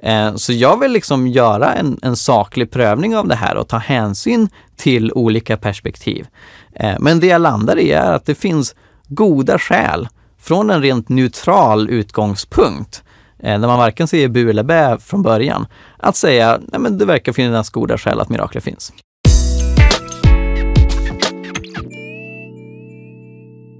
Eh, 0.02 0.34
så 0.34 0.52
jag 0.52 0.80
vill 0.80 0.92
liksom 0.92 1.26
göra 1.26 1.74
en, 1.74 1.98
en 2.02 2.16
saklig 2.16 2.70
prövning 2.70 3.16
av 3.16 3.28
det 3.28 3.34
här 3.34 3.56
och 3.56 3.68
ta 3.68 3.78
hänsyn 3.78 4.48
till 4.76 5.12
olika 5.12 5.56
perspektiv. 5.56 6.26
Eh, 6.74 6.96
men 7.00 7.20
det 7.20 7.26
jag 7.26 7.40
landar 7.40 7.78
i 7.78 7.90
är 7.90 8.12
att 8.12 8.26
det 8.26 8.34
finns 8.34 8.74
goda 9.08 9.58
skäl 9.58 10.08
från 10.40 10.70
en 10.70 10.82
rent 10.82 11.08
neutral 11.08 11.90
utgångspunkt 11.90 13.02
eh, 13.42 13.60
där 13.60 13.68
man 13.68 13.78
varken 13.78 14.08
säger 14.08 14.28
bu 14.28 14.50
eller 14.50 14.62
bä 14.62 14.98
från 14.98 15.22
början, 15.22 15.66
att 15.98 16.16
säga 16.16 16.60
nej 16.62 16.80
men 16.80 16.98
det 16.98 17.04
verkar 17.04 17.32
finnas 17.32 17.70
goda 17.70 17.98
skäl 17.98 18.20
att 18.20 18.28
mirakler 18.28 18.60
finns. 18.60 18.92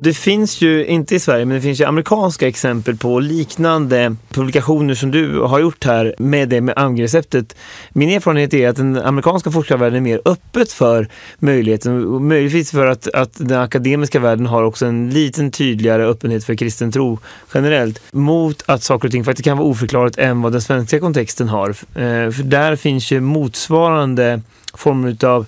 Det 0.04 0.14
finns 0.14 0.60
ju, 0.60 0.86
inte 0.86 1.14
i 1.14 1.20
Sverige, 1.20 1.44
men 1.44 1.54
det 1.54 1.60
finns 1.60 1.80
ju 1.80 1.84
amerikanska 1.84 2.48
exempel 2.48 2.96
på 2.96 3.20
liknande 3.20 4.16
publikationer 4.28 4.94
som 4.94 5.10
du 5.10 5.40
har 5.40 5.58
gjort 5.58 5.84
här 5.84 6.14
med 6.18 6.48
det 6.48 6.60
med 6.60 6.78
angreppssättet. 6.78 7.56
Min 7.90 8.10
erfarenhet 8.10 8.54
är 8.54 8.68
att 8.68 8.76
den 8.76 8.96
amerikanska 8.96 9.50
forskarvärlden 9.50 9.96
är 9.96 10.00
mer 10.00 10.20
öppet 10.24 10.72
för 10.72 11.08
möjligheten, 11.38 12.06
och 12.06 12.22
möjligtvis 12.22 12.70
för 12.70 12.86
att, 12.86 13.08
att 13.14 13.32
den 13.34 13.60
akademiska 13.60 14.20
världen 14.20 14.46
har 14.46 14.62
också 14.62 14.86
en 14.86 15.10
liten 15.10 15.50
tydligare 15.50 16.04
öppenhet 16.04 16.44
för 16.44 16.54
kristen 16.54 16.92
tro 16.92 17.18
generellt, 17.54 18.00
mot 18.12 18.62
att 18.66 18.82
saker 18.82 19.08
och 19.08 19.12
ting 19.12 19.24
faktiskt 19.24 19.44
kan 19.44 19.58
vara 19.58 19.68
oförklarat 19.68 20.18
än 20.18 20.42
vad 20.42 20.52
den 20.52 20.62
svenska 20.62 21.00
kontexten 21.00 21.48
har. 21.48 21.68
Eh, 21.70 22.30
för 22.30 22.42
där 22.42 22.76
finns 22.76 23.10
ju 23.10 23.20
motsvarande 23.20 24.40
former 24.74 25.08
utav, 25.08 25.46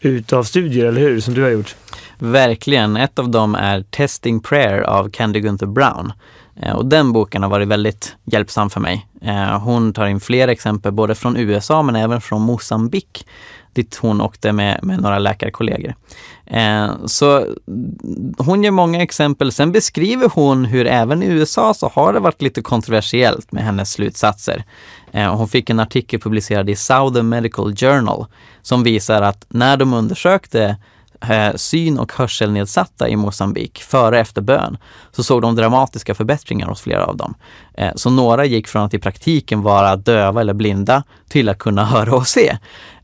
utav 0.00 0.44
studier, 0.44 0.86
eller 0.86 1.00
hur, 1.00 1.20
som 1.20 1.34
du 1.34 1.42
har 1.42 1.50
gjort? 1.50 1.74
Verkligen. 2.18 2.96
Ett 2.96 3.18
av 3.18 3.28
dem 3.30 3.54
är 3.54 3.82
Testing 3.82 4.40
Prayer 4.40 4.80
av 4.82 5.10
Candy 5.10 5.40
Gunther 5.40 5.66
Brown. 5.66 6.12
Eh, 6.62 6.72
och 6.76 6.86
den 6.86 7.12
boken 7.12 7.42
har 7.42 7.50
varit 7.50 7.68
väldigt 7.68 8.16
hjälpsam 8.24 8.70
för 8.70 8.80
mig. 8.80 9.06
Eh, 9.22 9.58
hon 9.60 9.92
tar 9.92 10.06
in 10.06 10.20
flera 10.20 10.52
exempel 10.52 10.92
både 10.92 11.14
från 11.14 11.36
USA 11.36 11.82
men 11.82 11.96
även 11.96 12.20
från 12.20 12.42
Mosambik 12.42 13.26
dit 13.72 13.98
hon 14.02 14.20
åkte 14.20 14.52
med, 14.52 14.80
med 14.82 15.00
några 15.02 15.18
läkarkollegor. 15.18 15.94
Eh, 16.46 16.88
Så 17.06 17.46
hon 18.38 18.62
ger 18.62 18.70
många 18.70 19.02
exempel. 19.02 19.52
Sen 19.52 19.72
beskriver 19.72 20.28
hon 20.34 20.64
hur 20.64 20.86
även 20.86 21.22
i 21.22 21.26
USA 21.26 21.74
så 21.74 21.90
har 21.94 22.12
det 22.12 22.20
varit 22.20 22.42
lite 22.42 22.62
kontroversiellt 22.62 23.52
med 23.52 23.64
hennes 23.64 23.92
slutsatser. 23.92 24.64
Eh, 25.12 25.34
Hon 25.36 25.48
fick 25.48 25.70
en 25.70 25.80
artikel 25.80 26.20
publicerad 26.20 26.70
i 26.70 26.76
Southern 26.76 27.28
Medical 27.28 27.76
Journal 27.76 28.26
som 28.62 28.82
visar 28.82 29.22
att 29.22 29.46
när 29.48 29.76
de 29.76 29.92
undersökte 29.92 30.76
eh, 31.20 31.54
syn 31.54 31.98
och 31.98 32.12
hörselnedsatta 32.12 33.08
i 33.08 33.16
Mosambik 33.16 33.82
före 33.82 34.20
efter 34.20 34.42
bön 34.42 34.78
så 35.12 35.22
såg 35.22 35.42
de 35.42 35.56
dramatiska 35.56 36.14
förbättringar 36.14 36.66
hos 36.66 36.80
flera 36.80 37.04
av 37.04 37.16
dem. 37.16 37.34
Eh, 37.74 37.90
så 37.96 38.10
några 38.10 38.44
gick 38.44 38.68
från 38.68 38.82
att 38.82 38.94
i 38.94 38.98
praktiken 38.98 39.62
vara 39.62 39.96
döva 39.96 40.40
eller 40.40 40.54
blinda 40.54 41.02
till 41.28 41.48
att 41.48 41.58
kunna 41.58 41.84
höra 41.94 42.16
och 42.16 42.26
se. 42.26 42.58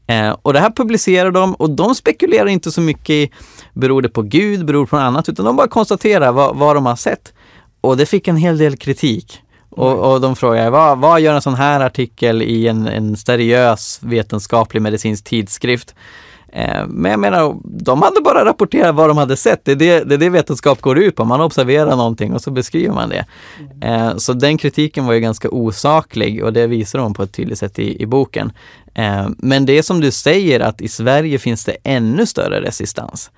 Eh, 0.06 0.36
och 0.42 0.52
det 0.52 0.60
här 0.60 0.70
publicerar 0.70 1.30
de 1.30 1.54
och 1.54 1.70
de 1.70 1.94
spekulerar 1.94 2.46
inte 2.46 2.72
så 2.72 2.80
mycket 2.80 3.10
i, 3.10 3.30
beror 3.72 4.02
det 4.02 4.08
på 4.08 4.22
Gud, 4.22 4.66
beror 4.66 4.84
det 4.84 4.90
på 4.90 4.96
något 4.96 5.02
annat, 5.02 5.28
utan 5.28 5.44
de 5.44 5.56
bara 5.56 5.68
konstaterar 5.68 6.32
vad, 6.32 6.56
vad 6.56 6.76
de 6.76 6.86
har 6.86 6.96
sett. 6.96 7.32
Och 7.80 7.96
det 7.96 8.06
fick 8.06 8.28
en 8.28 8.36
hel 8.36 8.58
del 8.58 8.76
kritik. 8.76 9.42
Och, 9.70 10.12
och 10.12 10.20
de 10.20 10.36
frågar, 10.36 10.70
vad, 10.70 10.98
vad 10.98 11.20
gör 11.20 11.34
en 11.34 11.42
sån 11.42 11.54
här 11.54 11.80
artikel 11.80 12.42
i 12.42 12.68
en, 12.68 12.86
en 12.86 13.16
seriös 13.16 13.98
vetenskaplig 14.02 14.82
medicinsk 14.82 15.24
tidskrift? 15.24 15.94
Eh, 16.52 16.86
men 16.86 17.10
jag 17.10 17.20
menar, 17.20 17.56
de 17.64 18.02
hade 18.02 18.20
bara 18.20 18.44
rapporterat 18.44 18.94
vad 18.94 19.10
de 19.10 19.18
hade 19.18 19.36
sett. 19.36 19.64
Det 19.64 19.72
är 19.72 19.76
det, 19.76 20.04
det 20.04 20.14
är 20.14 20.18
det 20.18 20.28
vetenskap 20.28 20.80
går 20.80 20.98
ut 20.98 21.16
på. 21.16 21.24
Man 21.24 21.40
observerar 21.40 21.96
någonting 21.96 22.32
och 22.32 22.42
så 22.42 22.50
beskriver 22.50 22.94
man 22.94 23.08
det. 23.08 23.26
Mm. 23.82 24.18
Så 24.18 24.32
den 24.32 24.58
kritiken 24.58 25.06
var 25.06 25.12
ju 25.12 25.20
ganska 25.20 25.50
osaklig 25.50 26.44
och 26.44 26.52
det 26.52 26.66
visar 26.66 26.98
de 26.98 27.14
på 27.14 27.22
ett 27.22 27.32
tydligt 27.32 27.58
sätt 27.58 27.78
i, 27.78 28.02
i 28.02 28.06
boken. 28.06 28.52
Eh, 28.94 29.28
men 29.38 29.66
det 29.66 29.78
är 29.78 29.82
som 29.82 30.00
du 30.00 30.10
säger 30.10 30.60
att 30.60 30.80
i 30.80 30.88
Sverige 30.88 31.38
finns 31.38 31.64
det 31.64 31.76
ännu 31.84 32.26
större 32.26 32.60
resistans. 32.60 33.30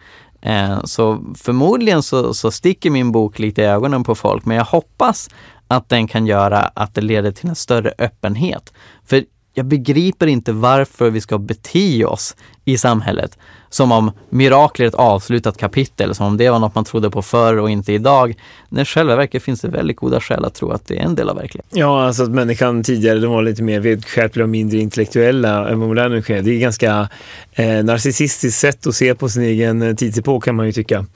Så 0.85 1.24
förmodligen 1.37 2.03
så, 2.03 2.35
så 2.35 2.50
sticker 2.50 2.90
min 2.90 3.12
bok 3.12 3.38
lite 3.38 3.62
i 3.62 3.64
ögonen 3.64 4.05
på 4.05 4.14
folk, 4.14 4.44
men 4.44 4.57
jag 4.57 4.64
hoppas 4.64 5.31
att 5.68 5.88
den 5.88 6.07
kan 6.09 6.27
göra 6.27 6.59
att 6.59 6.94
det 6.94 7.00
leder 7.00 7.33
till 7.33 7.48
en 7.48 7.55
större 7.55 7.92
öppenhet. 7.98 8.72
För 9.07 9.24
jag 9.54 9.66
begriper 9.66 10.26
inte 10.26 10.52
varför 10.52 11.10
vi 11.10 11.20
ska 11.20 11.38
bete 11.38 12.04
oss 12.04 12.36
i 12.64 12.78
samhället 12.78 13.38
som 13.74 13.92
om 13.92 14.12
mirakler 14.28 14.84
är 14.84 14.88
ett 14.88 14.94
avslutat 14.94 15.56
kapitel, 15.56 16.14
som 16.14 16.26
om 16.26 16.36
det 16.36 16.50
var 16.50 16.58
något 16.58 16.74
man 16.74 16.84
trodde 16.84 17.10
på 17.10 17.22
förr 17.22 17.58
och 17.58 17.70
inte 17.70 17.92
idag. 17.92 18.34
När 18.68 18.82
i 18.82 18.84
själva 18.84 19.16
verket 19.16 19.42
finns 19.42 19.60
det 19.60 19.68
väldigt 19.68 19.96
goda 19.96 20.20
skäl 20.20 20.44
att 20.44 20.54
tro 20.54 20.70
att 20.70 20.86
det 20.86 20.98
är 20.98 21.02
en 21.02 21.14
del 21.14 21.28
av 21.28 21.36
verkligheten. 21.36 21.78
Ja, 21.78 22.06
alltså 22.06 22.22
att 22.22 22.30
människan 22.30 22.82
tidigare 22.82 23.18
de 23.18 23.30
var 23.32 23.42
lite 23.42 23.62
mer 23.62 23.80
vedskärpliga 23.80 24.44
och 24.44 24.48
mindre 24.48 24.78
intellektuella 24.78 25.68
än 25.68 25.80
vad 25.80 25.88
moderna 25.88 26.22
sker. 26.22 26.42
Det 26.42 26.50
är 26.50 26.58
ganska 26.58 27.08
eh, 27.52 27.84
narcissistiskt 27.84 28.60
sätt 28.60 28.86
att 28.86 28.94
se 28.94 29.14
på 29.14 29.28
sin 29.28 29.42
egen 29.42 29.82
eh, 29.82 29.94
tidsepok 29.94 30.44
kan 30.44 30.54
man 30.56 30.66
ju 30.66 30.72
tycka. 30.72 31.06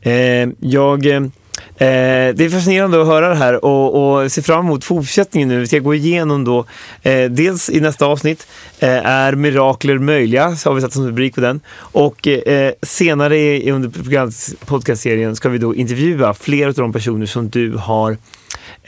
Eh, 0.00 0.48
jag 0.60 1.06
eh, 1.06 1.20
eh, 1.76 2.34
det 2.34 2.40
är 2.40 2.50
fascinerande 2.50 3.00
att 3.00 3.06
höra 3.06 3.28
det 3.28 3.34
här 3.34 3.64
och, 3.64 4.20
och 4.22 4.32
se 4.32 4.42
fram 4.42 4.64
emot 4.64 4.84
fortsättningen 4.84 5.48
nu. 5.48 5.60
Vi 5.60 5.66
ska 5.66 5.78
gå 5.78 5.94
igenom 5.94 6.44
då, 6.44 6.64
eh, 7.02 7.30
dels 7.30 7.70
i 7.70 7.80
nästa 7.80 8.06
avsnitt, 8.06 8.46
eh, 8.78 9.06
är 9.06 9.32
mirakler 9.34 9.98
möjliga? 9.98 10.56
Så 10.56 10.70
har 10.70 10.74
vi 10.74 10.80
satt 10.80 10.92
som 10.92 11.06
rubrik 11.06 11.34
på 11.34 11.40
den. 11.40 11.60
Och 11.78 12.28
eh, 12.28 12.72
senare 12.82 13.70
under 13.72 14.66
podcastserien 14.66 15.36
ska 15.36 15.48
vi 15.48 15.58
då 15.58 15.74
intervjua 15.74 16.34
flera 16.34 16.68
av 16.68 16.74
de 16.74 16.92
personer 16.92 17.26
som 17.26 17.48
du 17.48 17.76
har 17.76 18.16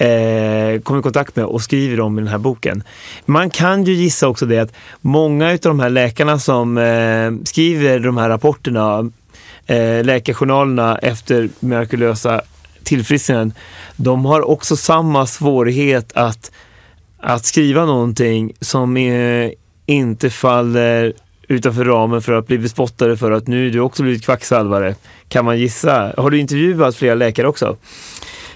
eh, 0.01 0.81
kommer 0.81 1.01
i 1.01 1.03
kontakt 1.03 1.37
med 1.37 1.45
och 1.45 1.63
skriver 1.63 2.01
om 2.01 2.19
i 2.19 2.23
den 2.23 2.31
här 2.31 2.39
boken. 2.39 2.83
Man 3.25 3.51
kan 3.51 3.85
ju 3.85 3.93
gissa 3.93 4.29
också 4.29 4.47
det 4.47 4.59
att 4.59 4.73
många 5.01 5.51
av 5.51 5.59
de 5.59 5.81
här 5.81 5.91
läkarna 5.91 6.39
som 6.39 6.79
eh, 6.79 7.33
skriver 7.45 7.99
de 7.99 8.17
här 8.17 8.29
rapporterna 8.29 9.11
eh, 9.67 10.05
läkarjournalerna 10.05 10.99
efter 10.99 11.49
mirakulösa 11.61 12.43
tillfrisknanden, 12.91 13.53
de 13.97 14.25
har 14.25 14.49
också 14.51 14.77
samma 14.77 15.27
svårighet 15.27 16.13
att, 16.15 16.51
att 17.19 17.45
skriva 17.45 17.87
någonting 17.87 18.53
som 18.61 18.97
är, 18.97 19.55
inte 19.87 20.31
faller 20.31 21.13
utanför 21.49 21.85
ramen 21.85 22.23
för 22.23 22.33
att 22.33 22.47
bli 22.47 22.59
bespottade 22.59 23.17
för 23.17 23.31
att 23.31 23.47
nu 23.47 23.67
är 23.67 23.71
du 23.71 23.81
också 23.81 24.03
blivit 24.03 24.25
kvacksalvare. 24.25 24.95
Kan 25.29 25.45
man 25.45 25.59
gissa? 25.59 26.15
Har 26.17 26.31
du 26.31 26.39
intervjuat 26.39 26.97
flera 26.97 27.15
läkare 27.15 27.49
också? 27.49 27.77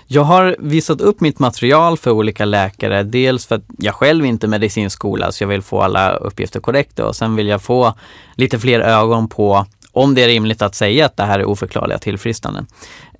Jag 0.07 0.23
har 0.23 0.57
visat 0.59 1.01
upp 1.01 1.21
mitt 1.21 1.39
material 1.39 1.99
för 1.99 2.11
olika 2.11 2.45
läkare. 2.45 3.03
Dels 3.03 3.47
för 3.47 3.55
att 3.55 3.65
jag 3.79 3.95
själv 3.95 4.27
inte 4.27 4.47
är 4.47 4.49
medicinskola 4.49 5.33
så 5.33 5.43
jag 5.43 5.49
vill 5.49 5.63
få 5.63 5.81
alla 5.81 6.17
uppgifter 6.17 6.61
korrekta 6.61 7.07
och 7.07 7.17
sen 7.17 7.37
vill 7.37 7.47
jag 7.49 7.63
få 7.63 7.95
lite 8.37 8.59
fler 8.59 8.81
ögon 8.81 9.29
på 9.29 9.67
om 9.93 10.15
det 10.15 10.23
är 10.23 10.29
rimligt 10.29 10.63
att 10.63 10.75
säga 10.75 11.07
att 11.07 11.17
det 11.17 11.25
här 11.25 11.39
är 11.39 11.45
oförklarliga 11.45 11.99
tillfrisknanden. 11.99 12.67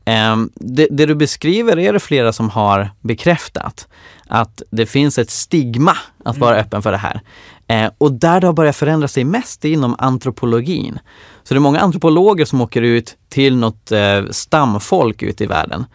Ehm, 0.05 0.51
det, 0.55 0.89
det, 0.91 1.07
du 1.07 1.15
beskriver 1.15 1.79
är 1.79 1.93
det 1.93 2.01
flera 2.01 2.33
som 2.33 2.51
har 2.51 2.91
bekräftat. 3.01 3.89
Att 4.27 4.63
det 4.71 4.87
finns 4.87 5.19
ett 5.19 5.31
stigma 5.31 5.97
att 6.25 6.39
vara 6.39 6.55
mm. 6.55 6.67
öppen 6.67 6.83
för 6.83 6.93
det 6.93 6.99
här. 6.99 7.21
Ehm, 7.67 7.91
och 7.99 8.13
där 8.13 8.41
det 8.41 8.47
har 8.47 8.55
börjat 8.55 8.77
förändra 8.77 9.09
sig 9.09 9.25
mest 9.25 9.65
är 9.65 9.69
inom 9.69 9.97
antropologin. 9.99 10.99
Så 11.43 11.55
det 11.55 11.59
är 11.59 11.61
många 11.61 11.81
antropologer 11.81 12.45
som 12.45 12.61
åker 12.61 12.83
ut 12.83 13.17
till 13.29 13.57
något 13.57 13.93
eh, 13.93 14.23
stamfolk 14.31 15.23
ute 15.23 15.45
i 15.45 15.47
världen. 15.47 15.87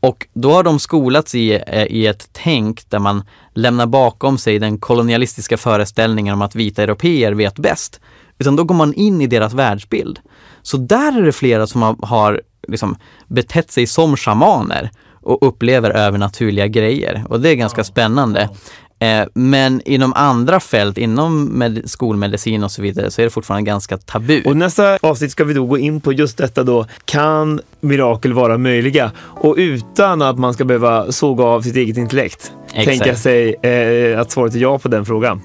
Och 0.00 0.26
då 0.34 0.52
har 0.52 0.62
de 0.62 0.78
skolats 0.78 1.34
i, 1.34 1.60
eh, 1.66 1.84
i 1.84 2.06
ett 2.06 2.28
tänk 2.32 2.90
där 2.90 2.98
man 2.98 3.22
lämnar 3.54 3.86
bakom 3.86 4.38
sig 4.38 4.58
den 4.58 4.78
kolonialistiska 4.78 5.56
föreställningen 5.56 6.34
om 6.34 6.42
att 6.42 6.54
vita 6.54 6.82
europeer 6.82 7.32
vet 7.32 7.58
bäst. 7.58 8.00
Utan 8.38 8.56
då 8.56 8.64
går 8.64 8.74
man 8.74 8.94
in 8.94 9.20
i 9.20 9.26
deras 9.26 9.54
världsbild. 9.54 10.18
Så 10.62 10.76
där 10.76 11.18
är 11.18 11.22
det 11.22 11.32
flera 11.32 11.66
som 11.66 11.82
har, 11.82 11.96
har 12.02 12.40
liksom 12.68 12.96
betett 13.26 13.70
sig 13.70 13.86
som 13.86 14.16
shamaner 14.16 14.90
och 15.22 15.48
upplever 15.48 15.90
övernaturliga 15.90 16.66
grejer. 16.66 17.24
Och 17.28 17.40
det 17.40 17.50
är 17.50 17.54
ganska 17.54 17.84
spännande. 17.84 18.48
Eh, 18.98 19.26
men 19.34 19.82
inom 19.84 20.12
andra 20.12 20.60
fält, 20.60 20.98
inom 20.98 21.72
skolmedicin 21.84 22.64
och 22.64 22.70
så 22.70 22.82
vidare, 22.82 23.10
så 23.10 23.20
är 23.20 23.24
det 23.24 23.30
fortfarande 23.30 23.66
ganska 23.66 23.96
tabu. 23.96 24.42
Och 24.44 24.56
nästa 24.56 24.98
avsnitt 25.02 25.30
ska 25.30 25.44
vi 25.44 25.54
då 25.54 25.66
gå 25.66 25.78
in 25.78 26.00
på 26.00 26.12
just 26.12 26.38
detta 26.38 26.62
då. 26.62 26.86
Kan 27.04 27.60
mirakel 27.80 28.32
vara 28.32 28.58
möjliga? 28.58 29.10
Och 29.18 29.54
utan 29.58 30.22
att 30.22 30.38
man 30.38 30.54
ska 30.54 30.64
behöva 30.64 31.12
såga 31.12 31.44
av 31.44 31.62
sitt 31.62 31.76
eget 31.76 31.96
intellekt. 31.96 32.52
Exakt. 32.66 32.86
Tänka 32.86 33.16
sig 33.16 33.54
eh, 33.62 34.20
att 34.20 34.30
svaret 34.30 34.54
är 34.54 34.58
ja 34.58 34.78
på 34.78 34.88
den 34.88 35.04
frågan. 35.04 35.40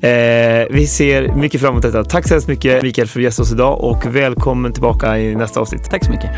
Eh, 0.00 0.66
vi 0.70 0.86
ser 0.86 1.34
mycket 1.34 1.60
fram 1.60 1.70
emot 1.70 1.82
detta. 1.82 2.04
Tack 2.04 2.28
så 2.28 2.34
hemskt 2.34 2.48
mycket 2.48 2.82
Mikael 2.82 3.08
för 3.08 3.20
att 3.20 3.24
gästa 3.24 3.42
oss 3.42 3.52
idag 3.52 3.80
och 3.80 4.16
välkommen 4.16 4.72
tillbaka 4.72 5.18
i 5.18 5.34
nästa 5.34 5.60
avsnitt. 5.60 5.90
Tack 5.90 6.04
så 6.04 6.10
mycket. 6.10 6.30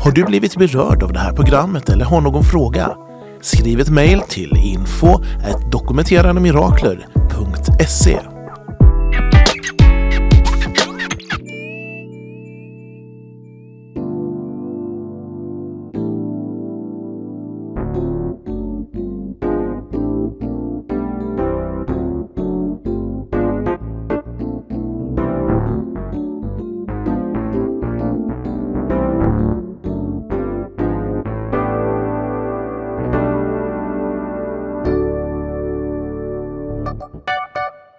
Har 0.00 0.10
du 0.10 0.24
blivit 0.24 0.56
berörd 0.56 1.02
av 1.02 1.12
det 1.12 1.18
här 1.18 1.32
programmet 1.32 1.88
eller 1.88 2.04
har 2.04 2.20
någon 2.20 2.44
fråga? 2.44 2.96
Skriv 3.40 3.80
ett 3.80 3.90
mejl 3.90 4.20
till 4.20 4.52
info 4.56 5.20
dokumenterandemirakler.se 5.70 8.35